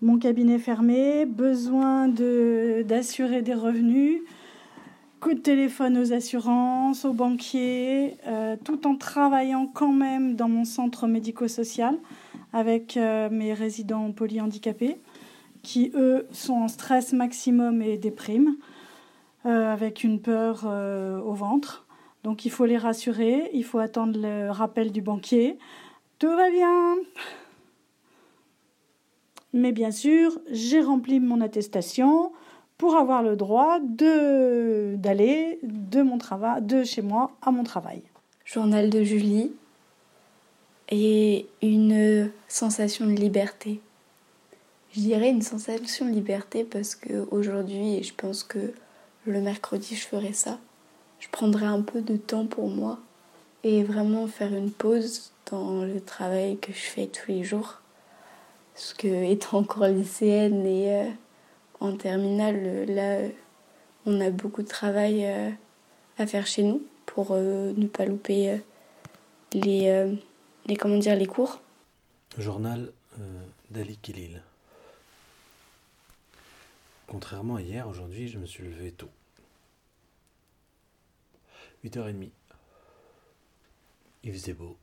Mon 0.00 0.16
cabinet 0.16 0.60
fermé, 0.60 1.26
besoin 1.26 2.06
d'assurer 2.06 3.42
des 3.42 3.54
revenus, 3.54 4.20
coup 5.18 5.34
de 5.34 5.40
téléphone 5.40 5.98
aux 5.98 6.12
assurances, 6.12 7.04
aux 7.04 7.12
banquiers, 7.12 8.16
euh, 8.28 8.56
tout 8.62 8.86
en 8.86 8.94
travaillant 8.94 9.66
quand 9.66 9.92
même 9.92 10.36
dans 10.36 10.48
mon 10.48 10.64
centre 10.64 11.08
médico-social 11.08 11.98
avec 12.52 12.96
euh, 12.96 13.28
mes 13.28 13.54
résidents 13.54 14.12
polyhandicapés 14.12 14.98
qui, 15.64 15.90
eux, 15.96 16.28
sont 16.30 16.54
en 16.54 16.68
stress 16.68 17.12
maximum 17.12 17.82
et 17.82 17.98
dépriment, 17.98 18.54
euh, 19.46 19.72
avec 19.72 20.04
une 20.04 20.20
peur 20.20 20.64
au 21.26 21.32
ventre. 21.32 21.85
Donc 22.26 22.44
il 22.44 22.50
faut 22.50 22.66
les 22.66 22.76
rassurer, 22.76 23.48
il 23.52 23.62
faut 23.62 23.78
attendre 23.78 24.18
le 24.18 24.50
rappel 24.50 24.90
du 24.90 25.00
banquier. 25.00 25.60
Tout 26.18 26.34
va 26.34 26.50
bien. 26.50 26.96
Mais 29.52 29.70
bien 29.70 29.92
sûr, 29.92 30.36
j'ai 30.50 30.80
rempli 30.80 31.20
mon 31.20 31.40
attestation 31.40 32.32
pour 32.78 32.96
avoir 32.96 33.22
le 33.22 33.36
droit 33.36 33.78
de 33.78 34.96
d'aller 34.96 35.60
de 35.62 36.02
mon 36.02 36.18
travail 36.18 36.62
de 36.62 36.82
chez 36.82 37.00
moi 37.00 37.30
à 37.42 37.52
mon 37.52 37.62
travail. 37.62 38.02
Journal 38.44 38.90
de 38.90 39.04
Julie 39.04 39.52
et 40.90 41.46
une 41.62 42.32
sensation 42.48 43.06
de 43.06 43.12
liberté. 43.12 43.80
Je 44.90 44.98
dirais 44.98 45.30
une 45.30 45.42
sensation 45.42 46.06
de 46.06 46.10
liberté 46.10 46.64
parce 46.64 46.96
que 46.96 47.28
aujourd'hui, 47.30 48.02
je 48.02 48.12
pense 48.14 48.42
que 48.42 48.74
le 49.26 49.40
mercredi, 49.40 49.94
je 49.94 50.08
ferai 50.08 50.32
ça 50.32 50.58
je 51.20 51.28
prendrai 51.28 51.66
un 51.66 51.82
peu 51.82 52.00
de 52.00 52.16
temps 52.16 52.46
pour 52.46 52.68
moi 52.68 52.98
et 53.64 53.82
vraiment 53.82 54.26
faire 54.26 54.54
une 54.54 54.70
pause 54.70 55.32
dans 55.50 55.82
le 55.82 56.00
travail 56.00 56.58
que 56.58 56.72
je 56.72 56.78
fais 56.78 57.06
tous 57.06 57.30
les 57.30 57.44
jours. 57.44 57.80
Parce 58.74 58.94
que 58.94 59.06
étant 59.30 59.58
encore 59.58 59.88
lycéenne 59.88 60.66
et 60.66 60.94
euh, 60.94 61.10
en 61.80 61.96
terminale, 61.96 62.84
là, 62.86 63.28
on 64.04 64.20
a 64.20 64.30
beaucoup 64.30 64.62
de 64.62 64.68
travail 64.68 65.24
euh, 65.26 65.50
à 66.18 66.26
faire 66.26 66.46
chez 66.46 66.62
nous 66.62 66.82
pour 67.06 67.28
euh, 67.30 67.72
ne 67.76 67.86
pas 67.86 68.04
louper 68.04 68.60
les, 69.52 70.16
les, 70.66 70.76
comment 70.76 70.98
dire, 70.98 71.16
les 71.16 71.26
cours. 71.26 71.60
Journal 72.38 72.92
d'Ali 73.70 73.96
Khalil. 73.96 74.42
Contrairement 77.06 77.56
à 77.56 77.62
hier, 77.62 77.88
aujourd'hui, 77.88 78.28
je 78.28 78.38
me 78.38 78.46
suis 78.46 78.64
levé 78.64 78.90
tôt. 78.90 79.08
8h30. 81.86 82.30
Il 84.24 84.32
faisait 84.32 84.54
beau. 84.54 84.76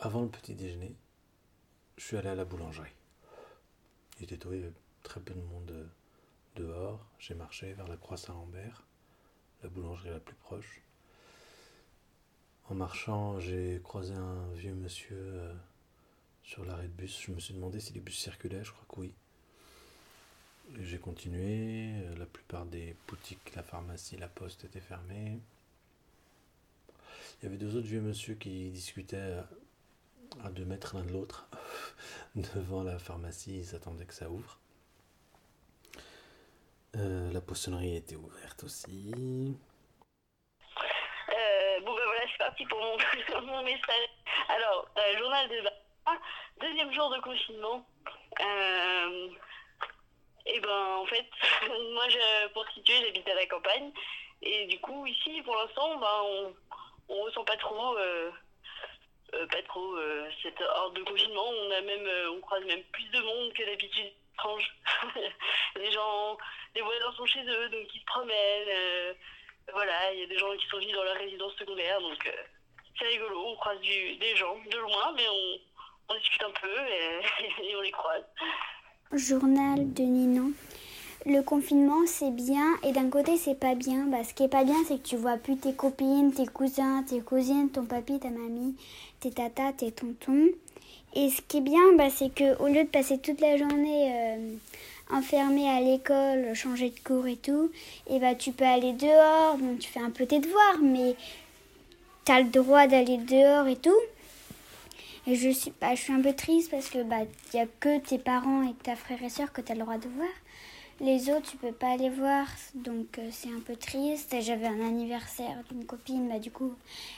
Avant 0.00 0.22
le 0.22 0.28
petit 0.28 0.56
déjeuner, 0.56 0.96
je 1.96 2.04
suis 2.04 2.16
allé 2.16 2.30
à 2.30 2.34
la 2.34 2.44
boulangerie. 2.44 2.90
Il 4.18 4.24
était 4.24 4.36
très 5.04 5.20
peu 5.20 5.34
de 5.34 5.40
monde 5.40 5.88
dehors. 6.56 7.06
J'ai 7.20 7.34
marché 7.34 7.74
vers 7.74 7.86
la 7.86 7.96
croix 7.96 8.16
Saint-Lambert, 8.16 8.82
la 9.62 9.68
boulangerie 9.68 10.10
la 10.10 10.18
plus 10.18 10.34
proche. 10.34 10.82
En 12.68 12.74
marchant, 12.74 13.38
j'ai 13.38 13.80
croisé 13.84 14.14
un 14.14 14.50
vieux 14.54 14.74
monsieur 14.74 15.16
euh, 15.16 15.54
sur 16.42 16.64
l'arrêt 16.64 16.88
de 16.88 16.92
bus. 16.92 17.20
Je 17.20 17.30
me 17.30 17.38
suis 17.38 17.54
demandé 17.54 17.78
si 17.78 17.92
les 17.92 18.00
bus 18.00 18.18
circulaient, 18.18 18.64
je 18.64 18.72
crois 18.72 18.86
que 18.88 19.00
oui. 19.00 19.14
J'ai 20.80 20.98
continué, 20.98 21.92
la 22.16 22.24
plupart 22.26 22.64
des 22.64 22.96
boutiques, 23.06 23.54
la 23.54 23.62
pharmacie, 23.62 24.16
la 24.16 24.28
poste 24.28 24.64
étaient 24.64 24.80
fermées. 24.80 25.38
Il 27.40 27.44
y 27.44 27.46
avait 27.46 27.58
deux 27.58 27.76
autres 27.76 27.86
vieux 27.86 28.00
monsieur 28.00 28.34
qui 28.34 28.70
discutaient 28.70 29.36
à 30.42 30.48
deux 30.50 30.64
mètres 30.64 30.96
l'un 30.96 31.04
de 31.04 31.12
l'autre 31.12 31.48
devant 32.34 32.82
la 32.82 32.98
pharmacie, 32.98 33.58
ils 33.58 33.74
attendaient 33.74 34.06
que 34.06 34.14
ça 34.14 34.30
ouvre. 34.30 34.58
Euh, 36.96 37.32
la 37.32 37.40
poissonnerie 37.40 37.96
était 37.96 38.16
ouverte 38.16 38.64
aussi. 38.64 39.12
Euh, 41.28 41.80
bon 41.80 41.94
ben 41.94 42.04
voilà, 42.04 42.22
c'est 42.30 42.38
parti 42.38 42.64
pour 42.66 42.78
mon, 42.78 42.96
mon 43.46 43.62
message. 43.62 44.08
Alors, 44.48 44.88
euh, 44.98 45.18
journal 45.18 45.48
de 45.48 45.56
deuxième 46.60 46.92
jour 46.92 47.10
de 47.10 47.20
confinement. 47.20 47.86
Et 50.46 50.60
ben 50.60 50.96
en 50.96 51.06
fait, 51.06 51.26
moi 51.92 52.04
pour 52.52 52.66
situer, 52.70 52.94
j'habite 53.04 53.28
à 53.28 53.34
la 53.34 53.46
campagne. 53.46 53.92
Et 54.42 54.66
du 54.66 54.78
coup, 54.80 55.06
ici, 55.06 55.40
pour 55.42 55.54
l'instant, 55.56 55.96
ben, 55.98 56.22
on, 56.24 56.54
on 57.08 57.22
ressent 57.22 57.44
pas 57.44 57.56
trop, 57.56 57.96
euh, 57.96 58.30
euh, 59.34 59.46
pas 59.46 59.62
trop 59.62 59.96
euh, 59.96 60.28
cette 60.42 60.60
horde 60.60 60.96
de 60.96 61.02
confinement. 61.04 61.48
On 61.48 61.70
a 61.70 61.80
même, 61.80 62.08
on 62.32 62.40
croise 62.40 62.64
même 62.64 62.82
plus 62.84 63.08
de 63.10 63.20
monde 63.20 63.52
que 63.52 63.64
d'habitude. 63.64 64.12
Étrange. 64.34 64.74
les 65.76 65.92
gens, 65.92 66.38
les 66.74 66.80
voisins 66.80 67.12
sont 67.12 67.26
chez 67.26 67.44
eux, 67.44 67.68
donc 67.68 67.86
ils 67.94 68.00
se 68.00 68.04
promènent. 68.06 69.16
voilà, 69.72 70.12
il 70.14 70.20
y 70.20 70.22
a 70.24 70.26
des 70.26 70.38
gens 70.38 70.56
qui 70.56 70.66
sont 70.68 70.78
venus 70.78 70.94
dans 70.94 71.04
leur 71.04 71.16
résidence 71.16 71.54
secondaire, 71.56 72.00
donc 72.00 72.30
c'est 72.98 73.06
rigolo. 73.06 73.46
On 73.46 73.56
croise 73.56 73.80
des 73.80 74.36
gens 74.36 74.56
de 74.56 74.78
loin, 74.78 75.12
mais 75.14 75.28
on, 75.28 76.14
discute 76.16 76.42
un 76.42 76.50
peu 76.50 76.88
et 76.88 77.76
on 77.76 77.80
les 77.80 77.90
croise. 77.90 78.24
Journal 79.14 79.92
de 79.92 80.02
Ninon. 80.04 80.52
Le 81.26 81.42
confinement, 81.42 82.00
c'est 82.06 82.30
bien 82.30 82.66
et 82.82 82.92
d'un 82.92 83.10
côté, 83.10 83.36
c'est 83.36 83.58
pas 83.58 83.74
bien. 83.74 84.06
Bah, 84.06 84.24
ce 84.26 84.32
qui 84.32 84.44
est 84.44 84.48
pas 84.48 84.64
bien, 84.64 84.76
c'est 84.88 85.02
que 85.02 85.06
tu 85.06 85.16
vois 85.16 85.36
plus 85.36 85.56
tes 85.56 85.74
copines, 85.74 86.32
tes 86.32 86.46
cousins, 86.46 87.04
tes 87.06 87.20
cousines, 87.20 87.68
ton 87.68 87.84
papy, 87.84 88.18
ta 88.18 88.30
mamie, 88.30 88.74
tes 89.20 89.30
tatas, 89.30 89.72
tes 89.72 89.92
tontons. 89.92 90.48
Et 91.14 91.28
ce 91.28 91.42
qui 91.42 91.58
est 91.58 91.60
bien, 91.60 91.94
bah, 91.98 92.08
c'est 92.08 92.34
que 92.34 92.58
au 92.62 92.68
lieu 92.68 92.84
de 92.84 92.88
passer 92.88 93.18
toute 93.18 93.42
la 93.42 93.58
journée 93.58 94.12
euh, 94.14 94.56
à 95.10 95.80
l'école, 95.80 96.54
changer 96.54 96.88
de 96.88 97.00
cours 97.06 97.26
et 97.26 97.36
tout, 97.36 97.70
et 98.08 98.18
bah, 98.18 98.34
tu 98.34 98.52
peux 98.52 98.64
aller 98.64 98.94
dehors. 98.94 99.58
Bon, 99.58 99.76
tu 99.78 99.90
fais 99.90 100.00
un 100.00 100.10
peu 100.10 100.24
tes 100.24 100.38
devoirs, 100.38 100.78
mais 100.82 101.16
tu 102.24 102.32
as 102.32 102.40
le 102.40 102.48
droit 102.48 102.86
d'aller 102.86 103.18
dehors 103.18 103.66
et 103.66 103.76
tout. 103.76 103.90
Je 105.26 105.50
suis, 105.50 105.72
bah, 105.80 105.94
je 105.94 106.00
suis 106.00 106.12
un 106.12 106.20
peu 106.20 106.32
triste 106.32 106.70
parce 106.70 106.88
que 106.90 107.02
bah 107.04 107.18
il 107.54 107.60
a 107.60 107.66
que 107.66 108.00
tes 108.00 108.18
parents 108.18 108.68
et 108.68 108.74
ta 108.74 108.96
frère 108.96 109.22
et 109.22 109.28
soeur 109.28 109.52
que 109.52 109.60
tu 109.60 109.70
as 109.70 109.76
le 109.76 109.82
droit 109.82 109.98
de 109.98 110.08
voir. 110.08 110.28
Les 111.00 111.30
autres, 111.30 111.50
tu 111.50 111.56
peux 111.56 111.72
pas 111.72 111.96
les 111.96 112.10
voir, 112.10 112.46
donc 112.74 113.18
euh, 113.18 113.28
c'est 113.30 113.48
un 113.48 113.60
peu 113.60 113.76
triste. 113.76 114.34
J'avais 114.40 114.66
un 114.66 114.80
anniversaire 114.80 115.62
d'une 115.70 115.84
copine, 115.84 116.28
bah 116.28 116.38
du 116.38 116.50
coup, 116.50 116.74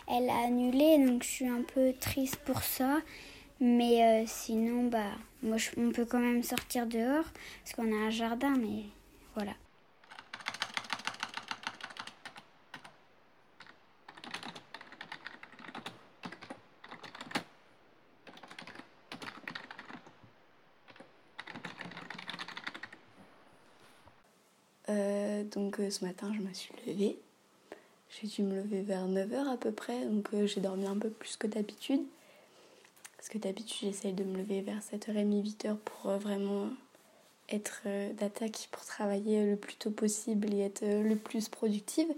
elle 0.07 0.29
a 0.29 0.47
annulé, 0.47 0.99
donc 0.99 1.23
je 1.23 1.29
suis 1.29 1.49
un 1.49 1.63
peu 1.63 1.93
triste 1.99 2.37
pour 2.45 2.63
ça. 2.63 2.99
Mais 3.61 4.05
euh, 4.05 4.25
sinon, 4.27 4.85
bah 4.85 5.13
moi, 5.43 5.57
on 5.77 5.91
peut 5.91 6.05
quand 6.05 6.19
même 6.21 6.43
sortir 6.43 6.87
dehors 6.87 7.25
parce 7.65 7.75
qu'on 7.75 7.93
a 7.93 8.07
un 8.07 8.11
jardin, 8.11 8.55
mais 8.59 8.85
voilà. 9.35 9.53
Donc 25.55 25.79
euh, 25.81 25.91
ce 25.91 26.05
matin, 26.05 26.33
je 26.35 26.41
me 26.41 26.53
suis 26.53 26.75
levée. 26.87 27.17
J'ai 28.11 28.29
dû 28.29 28.43
me 28.43 28.57
lever 28.57 28.83
vers 28.83 29.09
9h 29.09 29.49
à 29.53 29.57
peu 29.57 29.73
près, 29.73 30.05
donc 30.07 30.29
euh, 30.35 30.47
j'ai 30.47 30.61
dormi 30.61 30.87
un 30.87 30.99
peu 30.99 31.11
plus 31.11 31.37
que 31.37 31.47
d'habitude. 31.47 32.03
Parce 33.17 33.29
que 33.29 33.39
d'habitude, 33.39 33.89
j'essaye 33.89 34.13
de 34.13 34.25
me 34.25 34.39
lever 34.39 34.61
vers 34.61 34.81
7h30, 34.81 35.43
8h 35.43 35.77
pour 35.77 36.11
euh, 36.11 36.19
vraiment 36.19 36.69
être 37.51 37.83
d'attaque 38.15 38.69
pour 38.73 38.85
travailler 38.87 39.45
le 39.45 39.57
plus 39.57 39.77
tôt 39.77 39.91
possible 39.91 40.53
et 40.55 40.61
être 40.61 40.83
le 40.83 41.15
plus 41.15 41.51
productive. 41.51 42.09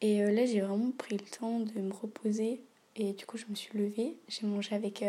Et 0.00 0.22
là, 0.22 0.46
j'ai 0.46 0.60
vraiment 0.60 0.92
pris 0.92 1.16
le 1.16 1.24
temps 1.24 1.58
de 1.58 1.80
me 1.80 1.92
reposer. 1.92 2.60
Et 2.94 3.14
du 3.14 3.26
coup, 3.26 3.36
je 3.36 3.46
me 3.48 3.56
suis 3.56 3.76
levée. 3.76 4.16
J'ai 4.28 4.46
mangé 4.46 4.76
avec 4.76 5.04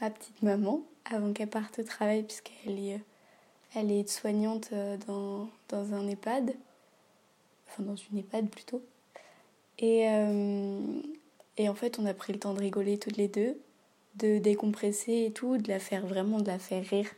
ma 0.00 0.10
petite 0.10 0.42
maman 0.42 0.82
avant 1.04 1.32
qu'elle 1.32 1.50
parte 1.50 1.78
au 1.78 1.84
travail, 1.84 2.24
puisqu'elle 2.24 2.80
est 2.80 3.00
elle 3.74 3.90
est 3.90 4.08
soignante 4.08 4.70
euh, 4.72 4.96
dans, 5.06 5.48
dans, 5.68 5.94
un 5.94 6.06
EHPAD, 6.08 6.54
enfin 7.68 7.82
dans 7.82 7.96
une 7.96 8.18
EHPAD 8.18 8.48
plutôt. 8.48 8.82
Et, 9.78 10.08
euh, 10.08 11.00
et 11.56 11.68
en 11.68 11.74
fait, 11.74 11.98
on 11.98 12.06
a 12.06 12.14
pris 12.14 12.32
le 12.32 12.38
temps 12.38 12.54
de 12.54 12.60
rigoler 12.60 12.98
toutes 12.98 13.16
les 13.16 13.28
deux. 13.28 13.56
de 14.16 14.38
décompresser 14.38 15.24
et 15.26 15.32
tout, 15.32 15.56
de 15.56 15.68
la 15.68 15.78
faire 15.78 16.06
vraiment, 16.06 16.38
de 16.38 16.46
la 16.46 16.58
faire 16.58 16.84
rire 16.84 17.08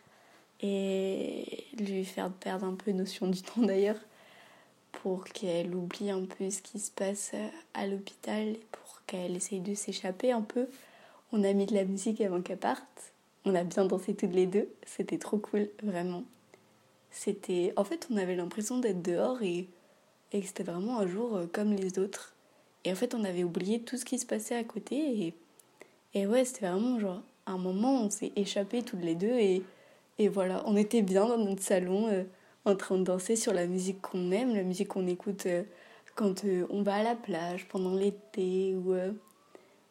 et 0.61 1.64
lui 1.78 2.04
faire 2.04 2.30
perdre 2.30 2.64
un 2.66 2.75
peu 2.75 2.92
notion 2.92 3.26
du 3.26 3.42
temps 3.42 3.62
d'ailleurs 3.62 3.99
pour 4.92 5.25
qu'elle 5.25 5.75
oublie 5.75 6.11
un 6.11 6.25
peu 6.25 6.50
ce 6.50 6.62
qui 6.62 6.78
se 6.78 6.90
passe 6.90 7.32
à 7.75 7.87
l'hôpital 7.87 8.54
pour 8.70 9.02
qu'elle 9.06 9.37
essaye 9.37 9.61
de 9.61 9.75
s'échapper 9.75 10.32
un 10.32 10.40
peu. 10.40 10.68
On 11.32 11.42
a 11.42 11.52
mis 11.52 11.66
de 11.66 11.75
la 11.75 11.84
musique 11.84 12.20
avant 12.20 12.40
qu'elle 12.40 12.58
parte. 12.58 13.12
On 13.44 13.54
a 13.54 13.64
bien 13.64 13.84
dansé 13.84 14.14
toutes 14.14 14.32
les 14.32 14.46
deux. 14.46 14.68
C'était 14.87 15.18
trop 15.18 15.38
cool, 15.38 15.68
vraiment. 15.82 16.23
C'était. 17.14 17.73
En 17.76 17.85
fait, 17.85 18.09
on 18.11 18.16
avait 18.16 18.35
l'impression 18.35 18.78
d'être 18.78 19.00
dehors 19.00 19.40
et, 19.40 19.68
et 20.33 20.40
que 20.40 20.47
c'était 20.49 20.64
vraiment 20.64 20.99
un 20.99 21.06
jour 21.06 21.37
euh, 21.37 21.47
comme 21.47 21.73
les 21.73 22.00
autres. 22.00 22.35
Et 22.85 22.90
en 22.90 22.97
fait, 22.97 23.14
on 23.14 23.23
avait 23.23 23.44
oublié 23.44 23.80
tout 23.80 23.97
ce 23.97 24.04
qui 24.04 24.18
se 24.18 24.26
passait 24.26 24.56
à 24.56 24.64
côté 24.64 24.97
et, 24.97 25.35
et 26.12 26.26
ouais, 26.26 26.44
c'était 26.44 26.66
vraiment 26.66 26.99
genre 26.99 27.23
un 27.47 27.56
moment 27.56 28.02
on 28.02 28.11
s'est 28.11 28.33
échappés 28.35 28.83
toutes 28.83 29.02
les 29.02 29.14
deux 29.14 29.28
et, 29.38 29.62
et 30.18 30.28
voilà, 30.28 30.64
on 30.66 30.76
était 30.76 31.02
bien 31.02 31.26
dans 31.28 31.38
notre 31.38 31.62
salon 31.62 32.09
euh, 32.09 32.25
en 32.64 32.75
train 32.75 32.99
de 32.99 33.04
danser 33.04 33.37
sur 33.37 33.54
la 33.54 33.66
musique 33.68 34.02
qu'on 34.02 34.33
aime, 34.33 34.52
la 34.52 34.64
musique 34.64 34.88
qu'on 34.88 35.06
écoute 35.06 35.47
euh, 35.47 35.62
quand 36.16 36.44
on 36.71 36.83
va 36.83 36.97
à 36.97 37.02
la 37.04 37.14
plage 37.14 37.68
pendant 37.68 37.94
l'été 37.94 38.75
ou, 38.75 38.94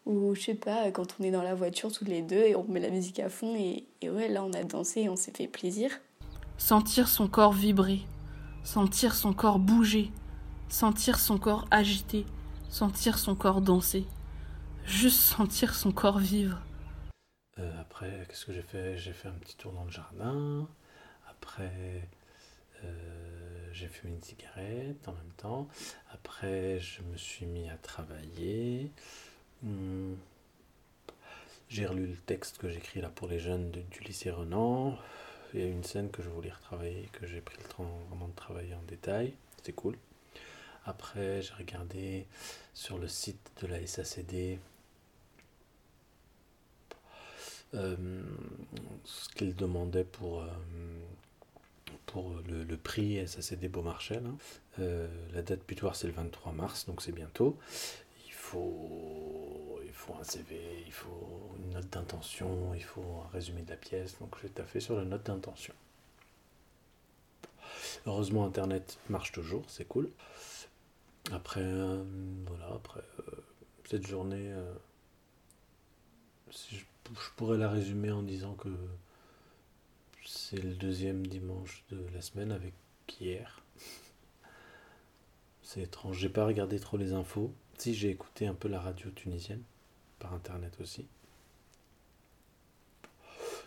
ou 0.06 0.36
je 0.36 0.42
sais 0.42 0.56
pas, 0.56 0.92
quand 0.92 1.15
on 1.20 1.24
est 1.24 1.32
dans 1.32 1.44
la 1.44 1.56
voiture 1.56 1.92
tous 1.92 2.06
les 2.06 2.22
deux 2.22 2.44
et 2.44 2.56
on 2.56 2.65
met 2.65 2.80
la 2.80 2.89
musique 2.89 3.20
à 3.20 3.30
fond 3.30 3.56
et, 3.56 3.86
et 4.01 4.10
ouais, 4.10 4.27
là 4.27 4.44
on 4.44 4.51
a 4.53 4.63
dansé 4.63 5.01
et 5.01 5.10
on 5.10 5.15
s'est 5.15 5.34
fait 5.34 5.48
plaisir. 5.48 5.92
Sentir 6.58 7.10
son 7.10 7.28
corps 7.28 7.54
vibrer, 7.54 8.02
sentir 8.64 9.16
son 9.16 9.34
corps 9.34 9.60
bouger, 9.60 10.12
sentir 10.70 11.20
son 11.20 11.38
corps 11.38 11.68
agiter, 11.72 12.26
sentir 12.70 13.20
son 13.20 13.36
corps 13.36 13.62
danser, 13.62 14.06
juste 14.86 15.20
sentir 15.20 15.76
son 15.76 15.92
corps 15.92 16.20
vivre. 16.20 16.60
Euh, 17.60 17.82
après, 17.82 18.26
qu'est-ce 18.28 18.46
que 18.46 18.54
j'ai 18.54 18.62
fait? 18.62 18.98
J'ai 18.98 19.14
fait 19.14 19.28
un 19.28 19.34
petit 19.34 19.56
tour 19.56 19.74
dans 19.74 19.84
le 19.84 19.92
jardin. 19.92 20.68
Après, 21.30 22.08
euh, 22.84 23.70
j'ai 23.72 23.88
fumé 23.88 24.14
une 24.14 24.22
cigarette 24.22 25.08
en 25.08 25.14
même 25.14 25.34
temps. 25.38 25.68
Après, 26.12 26.80
je 26.80 27.02
me 27.04 27.18
suis 27.18 27.46
mis 27.46 27.70
à 27.70 27.78
travailler. 27.78 28.92
Hmm. 29.62 30.14
J'ai 31.70 31.86
relu 31.86 32.08
le 32.08 32.16
texte 32.16 32.58
que 32.58 32.70
j'écris 32.70 33.02
là 33.02 33.10
pour 33.10 33.28
les 33.28 33.40
jeunes 33.40 33.72
du 33.72 34.00
lycée 34.02 34.32
Renan. 34.32 34.98
Il 35.54 35.60
y 35.60 35.64
a 35.64 35.68
une 35.68 35.84
scène 35.84 36.10
que 36.10 36.24
je 36.24 36.30
voulais 36.30 36.52
retravailler, 36.52 37.10
que 37.14 37.28
j'ai 37.28 37.42
pris 37.42 37.58
le 37.62 37.70
temps 37.70 37.90
vraiment 38.10 38.28
de 38.28 38.36
travailler 38.36 38.74
en 38.74 38.82
détail. 38.88 39.34
C'était 39.58 39.74
cool. 39.74 39.96
Après, 40.86 41.42
j'ai 41.42 41.54
regardé 41.54 42.26
sur 42.74 42.98
le 42.98 43.08
site 43.08 43.52
de 43.62 43.68
la 43.68 43.86
SACD 43.86 44.60
euh, 47.76 47.96
ce 49.04 49.30
qu'ils 49.30 49.56
demandaient 49.56 50.04
pour, 50.04 50.42
euh, 50.42 50.48
pour 52.06 52.36
le, 52.48 52.78
prix 52.78 53.26
SACD 53.28 53.68
Beaumarchais. 53.68 54.20
là. 54.20 54.30
Euh, 54.80 55.08
la 55.34 55.42
date 55.42 55.62
butoir, 55.68 55.96
c'est 55.96 56.08
le 56.08 56.14
23 56.14 56.52
mars, 56.52 56.86
donc 56.86 57.02
c'est 57.02 57.12
bientôt. 57.12 57.58
Il 58.28 58.34
faut, 58.34 59.73
il 59.94 59.96
faut 59.96 60.16
un 60.20 60.24
CV, 60.24 60.84
il 60.88 60.92
faut 60.92 61.52
une 61.60 61.74
note 61.74 61.88
d'intention, 61.90 62.74
il 62.74 62.84
faut 62.84 63.22
un 63.24 63.30
résumé 63.32 63.62
de 63.62 63.70
la 63.70 63.78
pièce. 63.78 64.18
Donc 64.20 64.36
j'ai 64.42 64.50
taffé 64.50 64.80
sur 64.80 64.96
la 64.96 65.06
note 65.06 65.24
d'intention. 65.28 65.74
Heureusement, 68.08 68.44
Internet 68.44 68.98
marche 69.10 69.32
toujours, 69.32 69.64
c'est 69.68 69.88
cool. 69.88 70.10
Après, 71.32 71.62
euh, 71.62 72.04
voilà, 72.48 72.74
après 72.74 73.02
euh, 73.20 73.44
cette 73.86 74.08
journée, 74.08 74.52
euh, 74.52 74.74
je, 76.50 76.78
je 76.78 77.30
pourrais 77.38 77.60
la 77.60 77.70
résumer 77.70 78.12
en 78.12 78.24
disant 78.24 78.56
que 78.56 78.70
c'est 80.26 80.62
le 80.62 80.74
deuxième 80.74 81.26
dimanche 81.28 81.84
de 81.91 82.04
la 82.15 82.22
semaine 82.24 82.52
avec 82.52 82.74
hier. 83.20 83.62
C'est 85.62 85.82
étrange, 85.82 86.17
j'ai 86.17 86.30
pas 86.30 86.46
regardé 86.48 86.80
trop 86.80 86.98
les 86.98 87.13
infos. 87.13 87.54
Si 87.78 87.94
j'ai 87.94 88.10
écouté 88.10 88.48
un 88.48 88.56
peu 88.56 88.67
la 88.67 88.80
radio 88.80 89.12
tunisienne, 89.12 89.63
par 90.24 90.34
internet 90.34 90.74
aussi. 90.82 91.06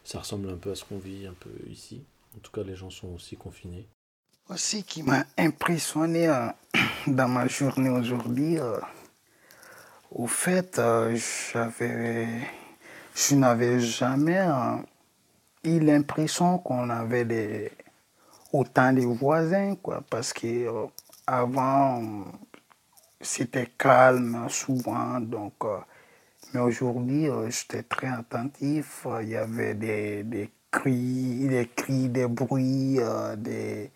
Ça 0.02 0.20
ressemble 0.20 0.48
un 0.50 0.56
peu 0.56 0.70
à 0.70 0.74
ce 0.74 0.84
qu'on 0.84 0.98
vit 0.98 1.26
un 1.26 1.34
peu 1.34 1.50
ici. 1.68 2.02
En 2.34 2.40
tout 2.40 2.50
cas, 2.50 2.62
les 2.62 2.74
gens 2.74 2.90
sont 2.90 3.08
aussi 3.08 3.36
confinés. 3.36 3.86
Aussi 4.48 4.84
qui 4.84 5.02
m'a 5.02 5.24
impressionné 5.36 6.28
euh, 6.28 6.48
dans 7.06 7.28
ma 7.28 7.46
journée 7.46 7.90
aujourd'hui, 7.90 8.58
euh, 8.58 8.78
au 10.10 10.26
fait, 10.26 10.78
euh, 10.78 11.16
j'avais, 11.52 12.28
je 13.14 13.34
n'avais 13.34 13.80
jamais 13.80 14.46
eu 15.64 15.80
l'impression 15.80 16.58
qu'on 16.58 16.88
avait 16.88 17.24
des, 17.24 17.72
autant 18.52 18.92
de 18.92 19.02
voisins, 19.02 19.74
quoi, 19.74 20.02
parce 20.08 20.32
que 20.32 20.86
avant, 21.26 22.24
c'était 23.20 23.72
calme 23.76 24.46
souvent, 24.48 25.20
donc, 25.20 25.54
mais 26.54 26.60
aujourd'hui, 26.60 27.28
euh, 27.28 27.50
j'étais 27.50 27.82
très 27.82 28.08
attentif, 28.08 29.06
euh, 29.06 29.22
il 29.22 29.30
y 29.30 29.36
avait 29.36 29.74
des, 29.74 30.22
des 30.22 30.50
cris, 30.70 31.48
des 31.48 31.68
cris, 31.74 32.08
des 32.08 32.26
bruits, 32.26 32.96
euh, 33.00 33.36
des, 33.36 33.90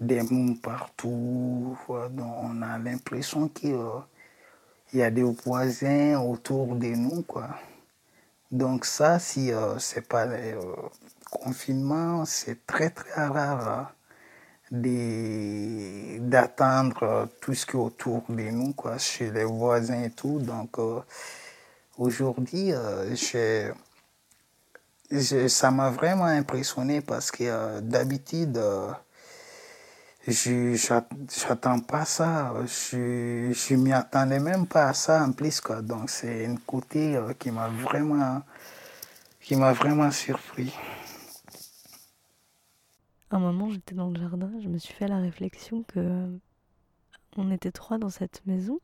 des 0.00 0.20
partout, 0.62 1.76
donc 2.10 2.34
on 2.42 2.62
a 2.62 2.78
l'impression 2.78 3.48
qu'il 3.48 3.76
il 4.92 4.98
y 4.98 5.02
a 5.02 5.10
des 5.10 5.22
voisins 5.22 6.20
autour 6.20 6.76
de 6.76 6.88
nous, 6.88 7.22
quoi. 7.22 7.48
Donc 8.50 8.84
ça, 8.84 9.18
si 9.18 9.50
c'est 9.78 10.06
pas 10.06 10.26
le 10.26 10.58
confinement, 11.30 12.24
c'est 12.24 12.66
très 12.66 12.90
très 12.90 13.26
rare 13.26 13.68
hein, 13.68 13.88
d'attendre 16.20 17.28
tout 17.40 17.54
ce 17.54 17.66
qui 17.66 17.72
est 17.72 17.80
autour 17.80 18.22
de 18.28 18.50
nous, 18.50 18.72
quoi, 18.72 18.98
chez 18.98 19.30
les 19.30 19.44
voisins 19.44 20.02
et 20.04 20.10
tout. 20.10 20.38
Donc 20.40 20.78
aujourd'hui, 21.98 22.72
euh, 22.72 23.14
ça 25.48 25.70
m'a 25.70 25.90
vraiment 25.90 26.24
impressionné 26.24 27.00
parce 27.00 27.30
que 27.30 27.44
euh, 27.44 27.80
d'habitude, 27.80 28.56
euh, 28.58 28.92
je 30.26 30.74
j'attends 30.76 31.80
pas 31.80 32.04
ça. 32.04 32.54
Je 32.66 33.52
je 33.52 33.74
m'y 33.74 33.92
attendais 33.92 34.40
même 34.40 34.66
pas 34.66 34.86
à 34.88 34.94
ça 34.94 35.22
en 35.24 35.32
plus, 35.32 35.60
quoi. 35.60 35.82
Donc 35.82 36.10
c'est 36.10 36.46
un 36.46 36.56
côté 36.66 37.16
euh, 37.16 37.32
qui 37.34 37.50
m'a 37.50 37.68
vraiment 37.68 38.42
qui 39.40 39.56
m'a 39.56 39.72
vraiment 39.72 40.10
surpris. 40.10 40.72
Un 43.30 43.38
moment, 43.40 43.68
j'étais 43.70 43.94
dans 43.94 44.10
le 44.10 44.18
jardin, 44.18 44.50
je 44.62 44.68
me 44.68 44.78
suis 44.78 44.94
fait 44.94 45.08
la 45.08 45.18
réflexion 45.18 45.82
que 45.84 46.38
on 47.36 47.50
était 47.50 47.72
trois 47.72 47.98
dans 47.98 48.10
cette 48.10 48.46
maison, 48.46 48.80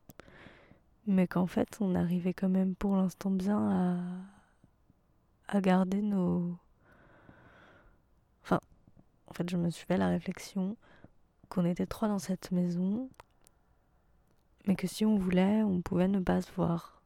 mais 1.10 1.26
qu'en 1.26 1.46
fait, 1.46 1.78
on 1.80 1.94
arrivait 1.94 2.34
quand 2.34 2.48
même 2.48 2.74
pour 2.74 2.96
l'instant 2.96 3.30
bien 3.30 3.98
à, 5.48 5.56
à 5.56 5.60
garder 5.60 6.02
nos. 6.02 6.56
Enfin, 8.42 8.60
en 9.26 9.32
fait, 9.34 9.50
je 9.50 9.56
me 9.56 9.70
suis 9.70 9.84
fait 9.86 9.96
la 9.96 10.08
réflexion 10.08 10.76
qu'on 11.48 11.64
était 11.64 11.86
trois 11.86 12.08
dans 12.08 12.20
cette 12.20 12.52
maison, 12.52 13.10
mais 14.66 14.76
que 14.76 14.86
si 14.86 15.04
on 15.04 15.16
voulait, 15.16 15.62
on 15.64 15.82
pouvait 15.82 16.08
ne 16.08 16.20
pas 16.20 16.40
se 16.40 16.52
voir. 16.52 17.02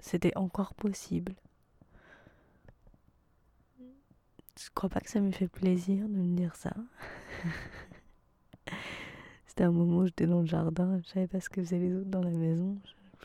C'était 0.00 0.36
encore 0.36 0.74
possible. 0.74 1.34
Je 4.58 4.68
crois 4.74 4.90
pas 4.90 5.00
que 5.00 5.10
ça 5.10 5.20
me 5.20 5.30
fait 5.30 5.48
plaisir 5.48 6.08
de 6.08 6.14
me 6.14 6.36
dire 6.36 6.56
ça. 6.56 6.74
C'était 9.46 9.64
un 9.64 9.70
moment 9.70 9.98
où 9.98 10.06
j'étais 10.06 10.26
dans 10.26 10.40
le 10.40 10.46
jardin, 10.46 11.00
je 11.04 11.08
savais 11.08 11.26
pas 11.28 11.40
ce 11.40 11.48
que 11.48 11.62
faisaient 11.62 11.78
les 11.78 11.94
autres 11.94 12.10
dans 12.10 12.22
la 12.22 12.30
maison, 12.30 12.78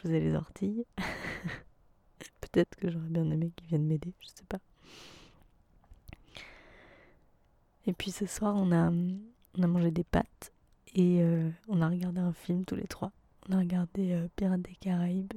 les 0.09 0.35
orties. 0.35 0.85
Peut-être 2.41 2.75
que 2.77 2.89
j'aurais 2.89 3.09
bien 3.09 3.29
aimé 3.29 3.51
qu'ils 3.55 3.67
viennent 3.67 3.87
m'aider, 3.87 4.13
je 4.19 4.27
sais 4.27 4.45
pas. 4.47 4.59
Et 7.87 7.93
puis 7.93 8.11
ce 8.11 8.25
soir, 8.25 8.55
on 8.57 8.71
a, 8.71 8.89
on 8.89 9.63
a 9.63 9.67
mangé 9.67 9.91
des 9.91 10.03
pâtes 10.03 10.51
et 10.95 11.21
euh, 11.21 11.49
on 11.67 11.81
a 11.81 11.89
regardé 11.89 12.19
un 12.19 12.33
film 12.33 12.65
tous 12.65 12.75
les 12.75 12.87
trois. 12.87 13.11
On 13.49 13.53
a 13.53 13.59
regardé 13.59 14.13
euh, 14.13 14.27
Pirates 14.35 14.61
des 14.61 14.75
Caraïbes 14.75 15.33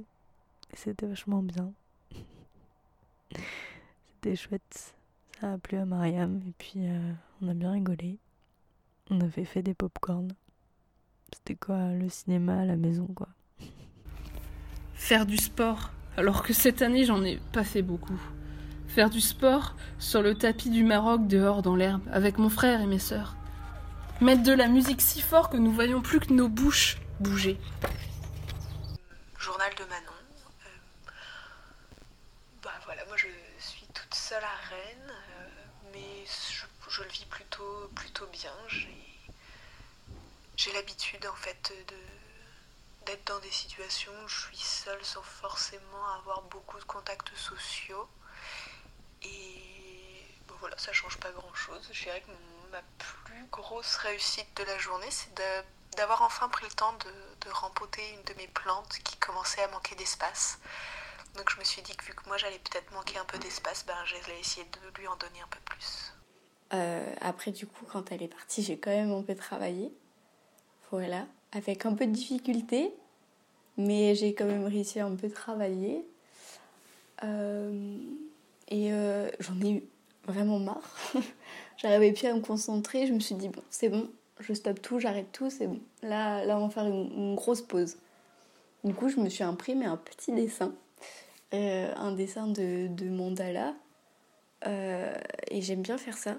c'était 0.73 1.07
vachement 1.07 1.41
bien. 1.41 1.73
C'était 4.15 4.35
chouette. 4.35 4.95
Ça 5.39 5.53
a 5.53 5.57
plu 5.57 5.77
à 5.77 5.85
Mariam 5.85 6.41
et 6.47 6.51
puis 6.57 6.87
euh, 6.87 7.13
on 7.41 7.47
a 7.47 7.53
bien 7.53 7.71
rigolé. 7.71 8.17
On 9.09 9.21
avait 9.21 9.45
fait 9.45 9.63
des 9.63 9.73
pop-corn. 9.73 10.33
C'était 11.33 11.55
quoi 11.55 11.93
le 11.93 12.09
cinéma 12.09 12.61
à 12.61 12.65
la 12.65 12.75
maison 12.75 13.07
quoi? 13.07 13.29
Faire 14.99 15.25
du 15.25 15.37
sport, 15.37 15.89
alors 16.17 16.43
que 16.43 16.53
cette 16.53 16.83
année 16.83 17.03
j'en 17.03 17.23
ai 17.23 17.37
pas 17.51 17.63
fait 17.63 17.81
beaucoup. 17.81 18.19
Faire 18.89 19.09
du 19.09 19.21
sport 19.21 19.75
sur 19.97 20.21
le 20.21 20.35
tapis 20.35 20.69
du 20.69 20.83
Maroc 20.83 21.25
dehors 21.25 21.63
dans 21.63 21.75
l'herbe 21.75 22.03
avec 22.11 22.37
mon 22.37 22.49
frère 22.49 22.81
et 22.81 22.85
mes 22.85 22.99
sœurs. 22.99 23.35
Mettre 24.21 24.43
de 24.43 24.51
la 24.51 24.67
musique 24.67 25.01
si 25.01 25.21
fort 25.21 25.49
que 25.49 25.57
nous 25.57 25.71
voyions 25.71 26.01
plus 26.01 26.19
que 26.19 26.31
nos 26.31 26.47
bouches 26.47 26.97
bouger. 27.21 27.57
Journal 29.39 29.73
de 29.75 29.83
Manon. 29.85 30.11
Euh, 30.65 31.09
bah 32.61 32.73
voilà, 32.85 33.03
moi 33.05 33.15
je 33.15 33.27
suis 33.57 33.87
toute 33.93 34.13
seule 34.13 34.43
à 34.43 34.69
Rennes, 34.69 35.13
mais 35.93 36.25
je, 36.87 37.01
le 37.01 37.09
vis 37.09 37.25
plutôt, 37.25 37.89
plutôt 37.95 38.27
bien. 38.31 38.51
J'ai 40.55 40.73
l'habitude 40.73 41.25
en 41.25 41.35
fait 41.35 41.73
d'être 43.05 43.25
dans 43.27 43.39
des 43.39 43.51
situations 43.51 44.11
où 44.23 44.27
je 44.27 44.47
suis 44.47 44.57
seule 44.57 45.03
sans 45.03 45.23
forcément 45.23 46.07
avoir 46.17 46.41
beaucoup 46.43 46.77
de 46.79 46.83
contacts 46.83 47.35
sociaux. 47.35 48.07
Et 49.23 50.25
bon, 50.47 50.55
voilà, 50.59 50.77
ça 50.77 50.93
change 50.93 51.17
pas 51.17 51.31
grand 51.31 51.53
chose. 51.53 51.89
Je 51.91 52.03
dirais 52.03 52.21
que 52.21 52.31
ma 52.71 52.81
plus 52.97 53.45
grosse 53.51 53.95
réussite 53.97 54.55
de 54.57 54.63
la 54.63 54.77
journée, 54.77 55.09
c'est 55.09 55.33
d'avoir 55.97 56.21
enfin 56.21 56.49
pris 56.49 56.65
le 56.65 56.71
temps 56.71 56.93
de, 56.93 57.47
de 57.47 57.51
rempoter 57.51 58.01
une 58.13 58.23
de 58.23 58.33
mes 58.35 58.47
plantes 58.47 58.99
qui 59.03 59.17
commençait 59.17 59.63
à 59.63 59.67
manquer 59.69 59.95
d'espace. 59.95 60.59
Donc 61.35 61.49
je 61.49 61.59
me 61.59 61.63
suis 61.63 61.81
dit 61.81 61.95
que 61.95 62.05
vu 62.05 62.13
que 62.13 62.27
moi 62.27 62.37
j'allais 62.37 62.59
peut-être 62.59 62.91
manquer 62.91 63.17
un 63.17 63.25
peu 63.25 63.37
d'espace, 63.37 63.85
ben 63.85 63.95
j'allais 64.05 64.39
essayer 64.39 64.65
de 64.65 64.99
lui 64.99 65.07
en 65.07 65.15
donner 65.17 65.41
un 65.41 65.47
peu 65.47 65.59
plus. 65.65 66.13
Euh, 66.73 67.15
après 67.21 67.51
du 67.51 67.65
coup 67.65 67.85
quand 67.85 68.11
elle 68.11 68.21
est 68.21 68.27
partie 68.27 68.61
j'ai 68.61 68.79
quand 68.79 68.91
même 68.91 69.11
un 69.11 69.23
peu 69.23 69.35
travaillé. 69.35 69.93
Voilà, 70.91 71.27
avec 71.51 71.85
un 71.85 71.93
peu 71.93 72.05
de 72.05 72.11
difficulté, 72.11 72.93
mais 73.77 74.15
j'ai 74.15 74.33
quand 74.33 74.45
même 74.45 74.65
réussi 74.65 74.99
à 74.99 75.05
un 75.05 75.15
peu 75.15 75.29
travailler. 75.29 76.05
Euh, 77.23 77.97
et 78.67 78.93
euh, 78.93 79.29
j'en 79.39 79.59
ai 79.61 79.71
eu 79.71 79.83
vraiment 80.25 80.59
marre. 80.59 80.97
J'arrivais 81.77 82.11
plus 82.11 82.27
à 82.27 82.33
me 82.33 82.41
concentrer. 82.41 83.07
Je 83.07 83.13
me 83.13 83.19
suis 83.19 83.35
dit, 83.35 83.49
bon, 83.49 83.61
c'est 83.69 83.89
bon, 83.89 84.09
je 84.39 84.53
stoppe 84.53 84.81
tout, 84.81 84.99
j'arrête 84.99 85.31
tout, 85.31 85.49
c'est 85.49 85.67
bon. 85.67 85.79
Là, 86.03 86.45
là, 86.45 86.57
on 86.57 86.67
va 86.67 86.69
faire 86.69 86.85
une, 86.85 87.35
grosse 87.35 87.61
pause. 87.61 87.97
Du 88.83 88.93
coup, 88.93 89.09
je 89.09 89.19
me 89.19 89.29
suis 89.29 89.43
imprimé 89.43 89.85
un 89.85 89.97
petit 89.97 90.31
dessin, 90.31 90.73
euh, 91.53 91.93
un 91.95 92.11
dessin 92.11 92.47
de, 92.47 92.87
de 92.87 93.09
mandala. 93.09 93.73
et 94.65 95.61
j'aime 95.61 95.81
bien 95.81 95.97
faire 95.97 96.17
ça. 96.17 96.37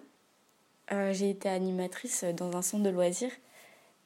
J'ai 1.13 1.31
été 1.31 1.49
animatrice 1.49 2.25
dans 2.37 2.57
un 2.57 2.63
centre 2.63 2.83
de 2.83 2.91
loisirs 2.91 3.31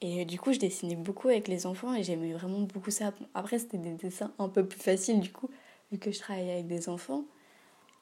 et 0.01 0.25
du 0.25 0.39
coup, 0.39 0.53
je 0.53 0.59
dessinais 0.59 0.95
beaucoup 0.95 1.29
avec 1.29 1.47
les 1.47 1.65
enfants 1.65 1.93
et 1.93 2.03
j'aimais 2.03 2.33
vraiment 2.33 2.61
beaucoup 2.61 2.91
ça. 2.91 3.13
Après, 3.33 3.59
c'était 3.59 3.77
des 3.77 3.93
dessins 3.93 4.33
un 4.39 4.49
peu 4.49 4.65
plus 4.65 4.79
faciles 4.79 5.19
du 5.19 5.31
coup, 5.31 5.49
vu 5.91 5.97
que 5.97 6.11
je 6.11 6.19
travaillais 6.19 6.53
avec 6.53 6.67
des 6.67 6.89
enfants. 6.89 7.23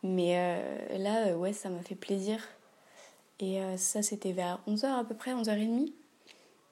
Mais 0.02 0.36
euh, 0.38 0.98
là, 0.98 1.28
euh, 1.28 1.36
ouais, 1.36 1.54
ça 1.54 1.70
m'a 1.70 1.82
fait 1.82 1.96
plaisir. 1.96 2.40
Et 3.40 3.62
euh, 3.62 3.78
ça, 3.78 4.02
c'était 4.02 4.32
vers 4.32 4.60
11h 4.68 5.00
à 5.00 5.04
peu 5.04 5.16
près, 5.16 5.34
11h30. 5.34 5.92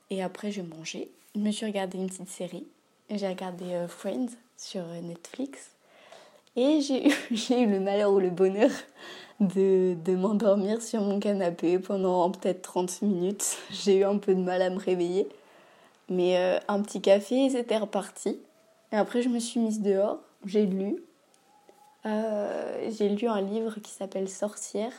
Et 0.09 0.21
après, 0.21 0.51
je 0.51 0.61
mangeais. 0.61 1.09
Je 1.35 1.39
me 1.39 1.51
suis 1.51 1.65
regardé 1.65 1.97
une 1.97 2.07
petite 2.07 2.29
série. 2.29 2.67
J'ai 3.09 3.27
regardé 3.27 3.85
Friends 3.87 4.27
sur 4.57 4.85
Netflix. 4.85 5.71
Et 6.55 6.81
j'ai 7.31 7.61
eu 7.61 7.67
le 7.67 7.79
malheur 7.79 8.11
ou 8.11 8.19
le 8.19 8.29
bonheur 8.29 8.71
de, 9.41 10.15
m'endormir 10.15 10.81
sur 10.81 11.01
mon 11.01 11.19
canapé 11.19 11.79
pendant 11.79 12.29
peut-être 12.31 12.61
30 12.61 13.01
minutes. 13.01 13.57
J'ai 13.71 13.99
eu 13.99 14.03
un 14.03 14.17
peu 14.17 14.35
de 14.35 14.41
mal 14.41 14.61
à 14.61 14.69
me 14.69 14.79
réveiller. 14.79 15.27
Mais 16.09 16.37
euh, 16.37 16.59
un 16.67 16.81
petit 16.81 17.01
café 17.01 17.45
et 17.45 17.49
c'était 17.49 17.77
reparti. 17.77 18.39
Et 18.91 18.95
après, 18.95 19.21
je 19.21 19.29
me 19.29 19.39
suis 19.39 19.59
mise 19.59 19.81
dehors. 19.81 20.19
J'ai 20.45 20.65
lu. 20.65 20.97
Euh, 22.05 22.89
j'ai 22.91 23.09
lu 23.09 23.27
un 23.27 23.41
livre 23.41 23.79
qui 23.81 23.91
s'appelle 23.91 24.29
Sorcière. 24.29 24.93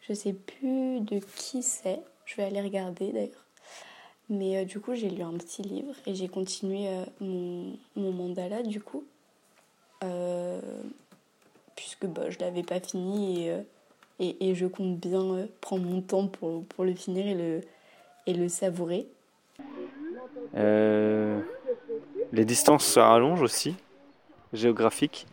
Je 0.00 0.12
sais 0.12 0.34
plus 0.34 1.00
de 1.00 1.20
qui 1.36 1.62
c'est. 1.62 2.00
Je 2.24 2.36
vais 2.36 2.44
aller 2.44 2.60
regarder 2.60 3.12
d'ailleurs. 3.12 3.46
Mais 4.28 4.58
euh, 4.58 4.64
du 4.64 4.80
coup, 4.80 4.94
j'ai 4.94 5.08
lu 5.08 5.22
un 5.22 5.32
petit 5.34 5.62
livre 5.62 5.94
et 6.06 6.14
j'ai 6.14 6.28
continué 6.28 6.88
mon, 7.20 7.76
mandala 7.96 8.62
du 8.62 8.80
coup. 8.80 9.04
Puisque 11.74 12.06
bah, 12.06 12.30
je 12.30 12.38
l'avais 12.38 12.62
pas 12.62 12.80
fini 12.80 13.48
et, 13.48 13.54
et, 14.18 14.50
et, 14.50 14.54
je 14.54 14.66
compte 14.66 14.98
bien 14.98 15.46
prendre 15.60 15.84
mon 15.84 16.00
temps 16.00 16.26
pour, 16.26 16.64
pour 16.64 16.84
le 16.84 16.94
finir 16.94 17.26
et 17.26 17.34
le, 17.34 17.60
et 18.26 18.34
le 18.34 18.48
savourer. 18.48 19.06
Euh, 20.56 21.40
les 22.32 22.44
distances 22.44 22.84
se 22.84 23.00
rallongent 23.00 23.42
aussi, 23.42 23.76
géographiques. 24.52 25.26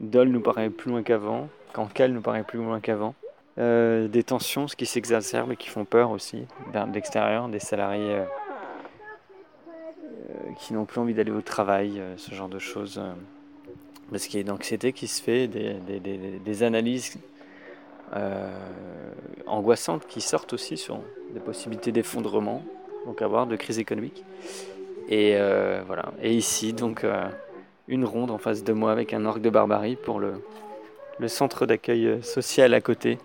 Dole 0.00 0.28
nous 0.28 0.40
paraît 0.40 0.70
plus 0.70 0.90
loin 0.90 1.02
qu'avant, 1.02 1.48
Cancale 1.72 2.12
nous 2.12 2.22
paraît 2.22 2.44
plus 2.44 2.58
loin 2.58 2.80
qu'avant. 2.80 3.14
Euh, 3.58 4.08
des 4.08 4.22
tensions, 4.22 4.66
qui 4.66 4.86
s'exacerbe 4.86 5.52
et 5.52 5.56
qui 5.56 5.68
font 5.68 5.84
peur 5.84 6.10
aussi, 6.10 6.46
de 6.72 6.94
l'extérieur, 6.94 7.48
des 7.48 7.58
salariés 7.58 8.14
euh, 8.14 8.24
qui 10.58 10.72
n'ont 10.72 10.84
plus 10.84 11.00
envie 11.00 11.14
d'aller 11.14 11.32
au 11.32 11.42
travail, 11.42 12.00
ce 12.16 12.34
genre 12.34 12.48
de 12.48 12.58
choses. 12.58 13.00
Parce 14.10 14.26
qu'il 14.26 14.34
y 14.34 14.42
a 14.42 14.46
une 14.46 14.50
anxiété 14.50 14.92
qui 14.92 15.06
se 15.06 15.22
fait, 15.22 15.48
des, 15.48 16.62
analyses 16.62 17.18
angoissantes 19.46 20.06
qui 20.06 20.20
sortent 20.20 20.52
aussi 20.52 20.76
sur 20.76 21.00
des 21.32 21.40
possibilités 21.40 21.92
d'effondrement 21.92 22.62
donc 23.06 23.22
avoir 23.22 23.46
de 23.46 23.56
crise 23.56 23.78
économique. 23.78 24.24
Et 25.08 25.36
euh, 25.36 25.82
voilà. 25.86 26.12
Et 26.22 26.36
ici, 26.36 26.72
donc, 26.72 27.04
euh, 27.04 27.28
une 27.88 28.04
ronde 28.04 28.30
en 28.30 28.38
face 28.38 28.64
de 28.64 28.72
moi 28.72 28.92
avec 28.92 29.12
un 29.12 29.24
orgue 29.24 29.42
de 29.42 29.50
barbarie 29.50 29.96
pour 29.96 30.20
le, 30.20 30.40
centre 31.26 31.66
d'accueil 31.66 32.06
euh, 32.06 32.22
social 32.22 32.72
à 32.74 32.80
côté. 32.80 33.18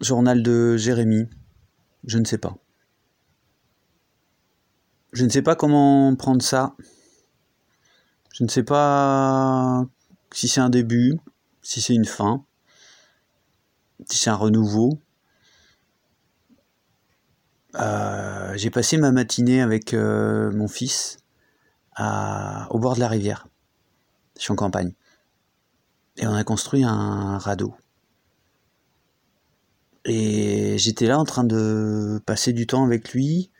Journal 0.00 0.42
de 0.42 0.76
Jérémy. 0.76 1.28
Je 2.04 2.18
ne 2.18 2.24
sais 2.24 2.38
pas. 2.38 2.54
Je 5.12 5.24
ne 5.24 5.30
sais 5.30 5.42
pas 5.42 5.56
comment 5.56 6.14
prendre 6.16 6.42
ça. 6.42 6.74
Je 8.32 8.44
ne 8.44 8.48
sais 8.48 8.62
pas 8.62 9.84
si 10.32 10.48
c'est 10.48 10.60
un 10.60 10.70
début, 10.70 11.18
si 11.62 11.80
c'est 11.80 11.94
une 11.94 12.04
fin, 12.04 12.44
si 14.08 14.18
c'est 14.18 14.30
un 14.30 14.36
renouveau. 14.36 15.00
Euh, 17.76 18.52
j'ai 18.56 18.70
passé 18.70 18.96
ma 18.96 19.12
matinée 19.12 19.60
avec 19.60 19.94
euh, 19.94 20.50
mon 20.52 20.68
fils 20.68 21.18
à, 21.94 22.66
au 22.70 22.78
bord 22.78 22.94
de 22.94 23.00
la 23.00 23.08
rivière. 23.08 23.46
Je 24.36 24.42
suis 24.42 24.52
en 24.52 24.56
campagne. 24.56 24.92
Et 26.16 26.26
on 26.26 26.34
a 26.34 26.44
construit 26.44 26.84
un 26.84 27.38
radeau. 27.38 27.74
Et 30.04 30.78
j'étais 30.78 31.06
là 31.06 31.18
en 31.18 31.24
train 31.24 31.44
de 31.44 32.20
passer 32.24 32.52
du 32.52 32.66
temps 32.66 32.84
avec 32.84 33.12
lui, 33.12 33.50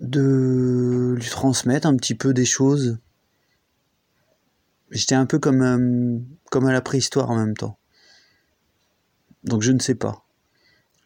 de 0.00 1.14
lui 1.16 1.28
transmettre 1.28 1.86
un 1.86 1.96
petit 1.96 2.14
peu 2.14 2.32
des 2.32 2.44
choses. 2.44 2.98
J'étais 4.90 5.14
un 5.14 5.26
peu 5.26 5.38
comme, 5.38 5.62
euh, 5.62 6.18
comme 6.50 6.66
à 6.66 6.72
la 6.72 6.80
préhistoire 6.80 7.30
en 7.30 7.36
même 7.36 7.56
temps. 7.56 7.78
Donc 9.44 9.62
je 9.62 9.72
ne 9.72 9.78
sais 9.78 9.94
pas. 9.94 10.24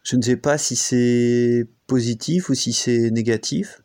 Je 0.03 0.15
ne 0.15 0.21
sais 0.21 0.37
pas 0.37 0.57
si 0.57 0.75
c'est 0.75 1.67
positif 1.87 2.49
ou 2.49 2.53
si 2.55 2.73
c'est 2.73 3.11
négatif. 3.11 3.81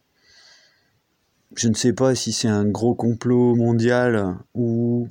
Je 1.54 1.68
ne 1.68 1.74
sais 1.74 1.92
pas 1.92 2.14
si 2.14 2.32
c'est 2.32 2.48
un 2.48 2.64
gros 2.64 2.94
complot 2.94 3.54
mondial 3.54 4.36
ou 4.54 5.08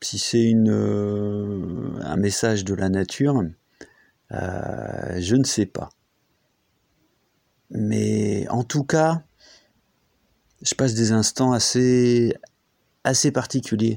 si 0.00 0.18
c'est 0.18 0.52
euh, 0.54 1.98
un 2.02 2.16
message 2.16 2.64
de 2.64 2.74
la 2.74 2.88
nature. 2.88 3.42
Euh, 4.32 5.20
je 5.20 5.36
ne 5.36 5.44
sais 5.44 5.66
pas. 5.66 5.90
Mais 7.70 8.46
en 8.48 8.62
tout 8.64 8.84
cas, 8.84 9.22
je 10.62 10.74
passe 10.74 10.94
des 10.94 11.12
instants 11.12 11.52
assez, 11.52 12.34
assez 13.04 13.30
particuliers 13.30 13.96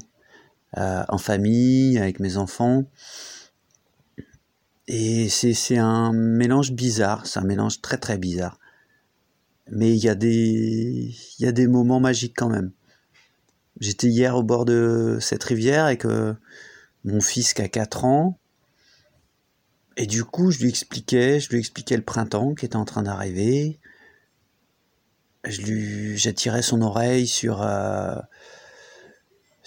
euh, 0.78 1.04
en 1.10 1.18
famille, 1.18 1.98
avec 1.98 2.20
mes 2.20 2.38
enfants. 2.38 2.84
Et 4.88 5.28
c'est 5.30 5.78
un 5.78 6.14
mélange 6.14 6.72
bizarre, 6.72 7.26
c'est 7.26 7.40
un 7.40 7.44
mélange 7.44 7.82
très 7.82 7.98
très 7.98 8.18
bizarre. 8.18 8.60
Mais 9.70 9.92
il 9.92 10.04
y, 10.04 10.08
a 10.08 10.16
des, 10.16 11.14
y 11.40 11.52
des 11.52 11.68
moments 11.68 12.00
magiques 12.00 12.36
quand 12.38 12.48
même. 12.48 12.72
J'étais 13.82 14.08
hier 14.08 14.36
au 14.38 14.44
bord 14.44 14.64
de 14.64 15.18
cette 15.20 15.44
rivière 15.44 15.86
avec 15.86 16.06
euh, 16.06 16.34
mon 17.04 17.20
fils 17.20 17.54
qui 17.54 17.62
a 17.62 17.68
4 17.68 18.06
ans. 18.06 18.40
Et 19.98 20.06
du 20.06 20.24
coup, 20.24 20.52
je 20.52 20.60
lui 20.60 20.70
expliquais, 20.70 21.40
je 21.40 21.50
lui 21.50 21.60
expliquais 21.60 21.98
le 21.98 22.04
printemps 22.04 22.56
qui 22.56 22.66
était 22.66 22.76
en 22.76 22.86
train 22.86 23.04
d'arriver. 23.04 23.80
Je 25.44 25.62
lui, 25.62 26.18
j'attirais 26.18 26.62
son 26.62 26.82
oreille 26.82 27.28
sur 27.28 27.62
euh, 27.62 28.16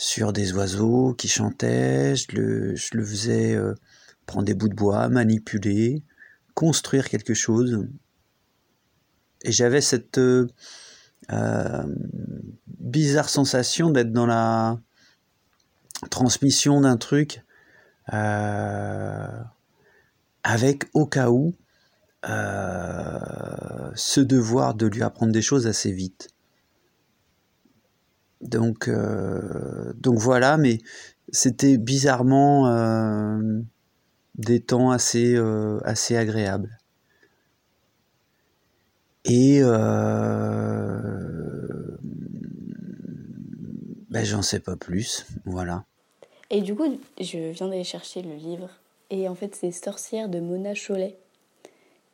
sur 0.00 0.32
des 0.32 0.54
oiseaux 0.54 1.12
qui 1.12 1.28
chantaient. 1.28 2.16
Je 2.16 2.34
le, 2.34 3.04
faisais 3.04 3.54
euh, 3.54 3.74
prendre 4.24 4.46
des 4.46 4.54
bouts 4.54 4.70
de 4.70 4.74
bois, 4.74 5.10
manipuler, 5.10 6.02
construire 6.54 7.10
quelque 7.10 7.34
chose. 7.34 7.86
Et 9.42 9.52
j'avais 9.52 9.82
cette 9.82 10.16
euh, 10.16 10.48
euh, 11.30 11.84
bizarre 12.66 13.28
sensation 13.28 13.90
d'être 13.90 14.10
dans 14.10 14.24
la 14.24 14.78
transmission 16.08 16.80
d'un 16.80 16.96
truc 16.96 17.44
avec 20.42 20.84
au 20.94 21.06
cas 21.06 21.28
où 21.28 21.54
ce 22.24 24.20
devoir 24.20 24.74
de 24.74 24.86
lui 24.86 25.02
apprendre 25.02 25.32
des 25.32 25.42
choses 25.42 25.66
assez 25.66 25.92
vite. 25.92 26.30
Donc, 28.40 28.90
donc 30.00 30.18
voilà, 30.18 30.56
mais 30.56 30.78
c'était 31.32 31.78
bizarrement 31.78 32.68
euh, 32.68 33.60
des 34.36 34.60
temps 34.60 34.90
assez, 34.90 35.34
euh, 35.36 35.78
assez 35.84 36.16
agréables. 36.16 36.76
Et 39.24 39.60
ben, 44.10 44.24
j'en 44.24 44.42
sais 44.42 44.60
pas 44.60 44.76
plus, 44.76 45.26
voilà. 45.44 45.84
Et 46.48 46.62
du 46.62 46.74
coup, 46.74 46.98
je 47.20 47.52
viens 47.52 47.68
d'aller 47.68 47.84
chercher 47.84 48.22
le 48.22 48.34
livre. 48.34 48.70
Et 49.10 49.28
en 49.28 49.34
fait, 49.34 49.54
c'est 49.54 49.70
Sorcière 49.70 50.28
de 50.28 50.40
Mona 50.40 50.72
Cholet. 50.74 51.16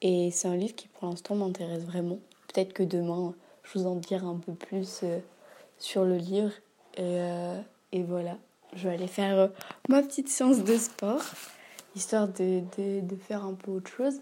Et 0.02 0.30
c'est 0.30 0.48
un 0.48 0.56
livre 0.56 0.74
qui 0.74 0.88
pour 0.88 1.08
l'instant 1.08 1.36
m'intéresse 1.36 1.84
vraiment. 1.84 2.18
Peut-être 2.52 2.74
que 2.74 2.82
demain, 2.82 3.34
je 3.62 3.78
vous 3.78 3.86
en 3.86 3.96
dirai 3.96 4.26
un 4.26 4.36
peu 4.36 4.52
plus 4.52 5.04
sur 5.78 6.04
le 6.04 6.16
livre. 6.16 6.52
Et, 6.96 7.18
et 7.92 8.02
voilà 8.02 8.36
je 8.76 8.88
vais 8.88 8.94
aller 8.94 9.06
faire 9.06 9.38
euh, 9.38 9.48
ma 9.88 10.02
petite 10.02 10.28
séance 10.28 10.62
de 10.62 10.76
sport, 10.76 11.22
histoire 11.94 12.28
de, 12.28 12.60
de, 12.78 13.00
de, 13.00 13.16
faire 13.16 13.44
un 13.44 13.54
peu 13.54 13.72
autre 13.72 13.90
chose. 13.90 14.20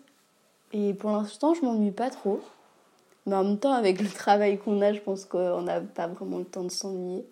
Et 0.73 0.95
pour 0.95 1.11
l'instant, 1.11 1.55
je 1.55 1.63
m'ennuie 1.63 1.91
pas 1.91 2.11
trop. 2.11 2.41
Mais 3.27 3.35
en 3.35 3.45
même 3.45 3.59
temps, 3.59 3.73
avec 3.73 4.01
le 4.01 4.09
travail 4.09 4.59
qu'on 4.59 4.81
a, 4.83 4.93
je 4.93 5.01
pense 5.01 5.25
qu'on 5.25 5.63
n'a 5.63 5.81
pas 5.81 6.07
vraiment 6.07 6.39
le 6.39 6.45
temps 6.45 6.65
de 6.65 6.71
s'ennuyer. 6.71 7.25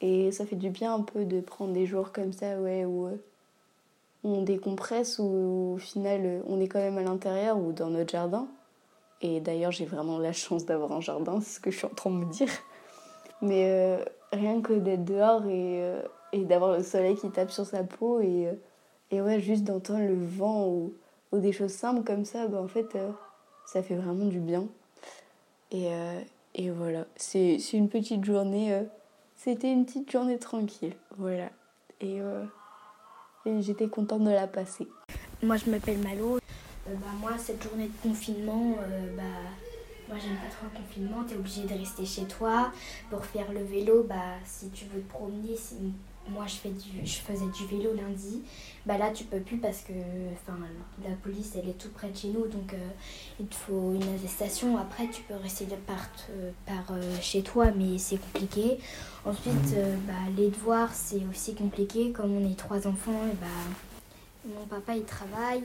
Et 0.00 0.32
ça 0.32 0.46
fait 0.46 0.56
du 0.56 0.70
bien 0.70 0.94
un 0.94 1.02
peu 1.02 1.24
de 1.24 1.40
prendre 1.40 1.72
des 1.72 1.86
jours 1.86 2.12
comme 2.12 2.32
ça, 2.32 2.58
ouais, 2.60 2.84
où 2.84 3.06
euh, 3.06 3.16
on 4.24 4.42
décompresse, 4.42 5.18
où 5.18 5.74
au 5.74 5.78
final, 5.78 6.20
euh, 6.24 6.40
on 6.46 6.60
est 6.60 6.68
quand 6.68 6.78
même 6.78 6.98
à 6.98 7.02
l'intérieur 7.02 7.58
ou 7.58 7.72
dans 7.72 7.90
notre 7.90 8.10
jardin. 8.10 8.46
Et 9.20 9.40
d'ailleurs, 9.40 9.72
j'ai 9.72 9.84
vraiment 9.84 10.18
la 10.18 10.32
chance 10.32 10.64
d'avoir 10.64 10.92
un 10.92 11.00
jardin, 11.00 11.40
c'est 11.40 11.56
ce 11.56 11.60
que 11.60 11.70
je 11.70 11.78
suis 11.78 11.86
en 11.86 11.94
train 11.94 12.10
de 12.10 12.16
me 12.16 12.32
dire. 12.32 12.48
Mais 13.40 14.04
rien 14.32 14.60
que 14.60 14.72
d'être 14.72 15.04
dehors 15.04 15.46
et, 15.46 15.82
et 16.32 16.44
d'avoir 16.44 16.76
le 16.76 16.82
soleil 16.82 17.16
qui 17.16 17.30
tape 17.30 17.50
sur 17.50 17.66
sa 17.66 17.84
peau 17.84 18.20
et, 18.20 18.48
euh, 18.48 18.52
et 19.10 19.20
ouais, 19.20 19.40
juste 19.40 19.64
d'entendre 19.64 20.06
le 20.06 20.24
vent 20.24 20.66
ou, 20.66 20.94
ou, 21.32 21.38
des 21.38 21.52
choses 21.52 21.72
simples 21.72 22.04
comme 22.04 22.24
ça, 22.24 22.46
bah, 22.46 22.60
en 22.60 22.68
fait, 22.68 22.94
euh, 22.94 23.10
ça 23.66 23.82
fait 23.82 23.96
vraiment 23.96 24.26
du 24.26 24.40
bien. 24.40 24.66
Et, 25.70 25.92
euh, 25.92 26.20
et 26.54 26.70
voilà, 26.70 27.06
c'est 27.16 27.56
une 27.72 27.88
petite 27.88 28.24
journée, 28.24 28.82
c'était 29.36 29.70
une 29.70 29.84
petite 29.84 30.10
journée 30.10 30.38
tranquille, 30.38 30.94
voilà. 31.18 31.50
Et, 32.00 32.18
et 33.44 33.62
j'étais 33.62 33.86
contente 33.86 34.24
de 34.24 34.30
la 34.30 34.46
passer. 34.46 34.88
Moi, 35.42 35.56
je 35.56 35.70
m'appelle 35.70 35.98
Malo. 35.98 36.38
bah, 36.86 36.92
moi, 37.20 37.32
cette 37.36 37.62
journée 37.62 37.88
de 37.88 38.08
confinement, 38.08 38.76
bah, 39.16 39.22
moi, 40.08 40.18
j'aime 40.18 40.36
pas 40.36 40.48
trop 40.48 40.66
le 40.72 40.78
confinement. 40.80 41.24
Tu 41.24 41.34
es 41.34 41.36
obligé 41.36 41.62
de 41.64 41.74
rester 41.74 42.06
chez 42.06 42.24
toi. 42.24 42.72
Pour 43.10 43.24
faire 43.24 43.52
le 43.52 43.62
vélo, 43.62 44.04
bah, 44.08 44.36
si 44.44 44.70
tu 44.70 44.86
veux 44.86 45.00
te 45.00 45.10
promener, 45.10 45.56
moi 46.30 46.44
je, 46.46 46.54
fais 46.56 46.70
du, 46.70 47.06
je 47.06 47.16
faisais 47.18 47.46
du 47.46 47.66
vélo 47.66 47.94
lundi, 47.94 48.42
bah 48.86 48.98
là 48.98 49.10
tu 49.10 49.24
peux 49.24 49.40
plus 49.40 49.58
parce 49.58 49.80
que 49.80 49.92
la 51.02 51.14
police 51.22 51.56
elle 51.56 51.68
est 51.68 51.78
tout 51.78 51.88
près 51.90 52.10
de 52.10 52.16
chez 52.16 52.28
nous 52.28 52.46
donc 52.46 52.72
euh, 52.74 52.88
il 53.40 53.46
te 53.46 53.54
faut 53.54 53.94
une 53.94 54.02
attestation. 54.14 54.76
Après 54.76 55.08
tu 55.08 55.22
peux 55.22 55.34
rester 55.36 55.66
par, 55.86 56.08
euh, 56.30 56.50
par 56.66 56.94
euh, 56.94 57.16
chez 57.20 57.42
toi 57.42 57.66
mais 57.76 57.98
c'est 57.98 58.18
compliqué. 58.18 58.78
Ensuite 59.24 59.74
bah, 60.06 60.12
les 60.36 60.48
devoirs 60.48 60.92
c'est 60.92 61.22
aussi 61.30 61.54
compliqué 61.54 62.12
comme 62.12 62.36
on 62.36 62.50
est 62.50 62.56
trois 62.56 62.86
enfants 62.86 63.26
et 63.30 63.36
bah, 63.40 64.52
mon 64.54 64.66
papa 64.66 64.96
il 64.96 65.04
travaille 65.04 65.64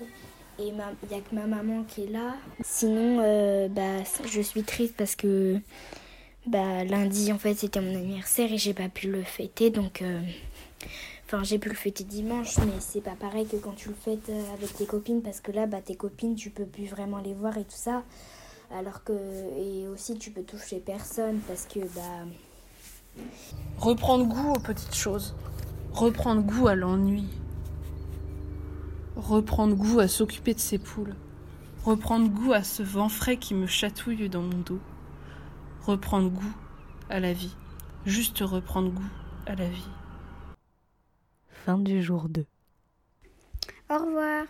et 0.60 0.68
il 0.68 0.74
n'y 0.74 1.16
a 1.16 1.22
que 1.22 1.36
ma 1.36 1.48
maman 1.48 1.84
qui 1.84 2.04
est 2.04 2.12
là. 2.12 2.36
Sinon 2.64 3.68
bah, 3.70 4.04
je 4.26 4.42
suis 4.42 4.64
triste 4.64 4.96
parce 4.98 5.16
que 5.16 5.60
bah, 6.46 6.84
lundi 6.84 7.32
en 7.32 7.38
fait 7.38 7.56
c'était 7.56 7.82
mon 7.82 7.96
anniversaire 7.96 8.52
et 8.52 8.58
j'ai 8.58 8.74
pas 8.74 8.90
pu 8.90 9.10
le 9.10 9.24
fêter 9.24 9.70
donc 9.70 10.04
Enfin, 11.34 11.44
j'ai 11.44 11.58
pu 11.58 11.70
le 11.70 11.76
fêter 11.76 12.04
dimanche, 12.04 12.58
mais 12.60 12.80
c'est 12.80 13.02
pas 13.02 13.16
pareil 13.20 13.48
que 13.48 13.56
quand 13.56 13.76
tu 13.76 13.90
le 13.90 13.96
fêtes 13.96 14.30
euh, 14.30 14.54
avec 14.54 14.72
tes 14.76 14.86
copines, 14.86 15.24
parce 15.24 15.42
que 15.42 15.52
là, 15.52 15.66
bah, 15.66 15.82
tes 15.84 15.96
copines, 15.96 16.36
tu 16.36 16.52
peux 16.52 16.66
plus 16.66 16.86
vraiment 16.86 17.18
les 17.18 17.34
voir 17.34 17.58
et 17.58 17.64
tout 17.64 17.72
ça. 17.72 18.04
Alors 18.72 19.04
que. 19.04 19.14
Et 19.58 19.88
aussi, 19.88 20.16
tu 20.18 20.30
peux 20.30 20.44
toucher 20.44 20.78
personne, 20.78 21.40
parce 21.48 21.66
que, 21.66 21.80
bah. 21.80 23.22
Reprendre 23.80 24.26
goût 24.26 24.54
aux 24.54 24.60
petites 24.60 24.94
choses. 24.94 25.34
Reprendre 25.92 26.44
goût 26.44 26.68
à 26.68 26.76
l'ennui. 26.76 27.26
Reprendre 29.16 29.76
goût 29.76 30.00
à 30.00 30.08
s'occuper 30.08 30.54
de 30.54 30.60
ses 30.60 30.78
poules. 30.78 31.16
Reprendre 31.84 32.30
goût 32.30 32.54
à 32.54 32.64
ce 32.64 32.84
vent 32.84 33.10
frais 33.10 33.38
qui 33.38 33.54
me 33.54 33.68
chatouille 33.68 34.30
dans 34.30 34.42
mon 34.42 34.60
dos. 34.60 34.80
Reprendre 35.82 36.30
goût 36.30 36.56
à 37.10 37.20
la 37.20 37.34
vie. 37.34 37.56
Juste 38.06 38.40
reprendre 38.40 38.92
goût 38.92 39.12
à 39.46 39.56
la 39.56 39.68
vie 39.68 39.90
fin 41.64 41.78
du 41.78 42.02
jour 42.02 42.28
2. 42.28 42.46
Au 43.90 43.98
revoir. 43.98 44.34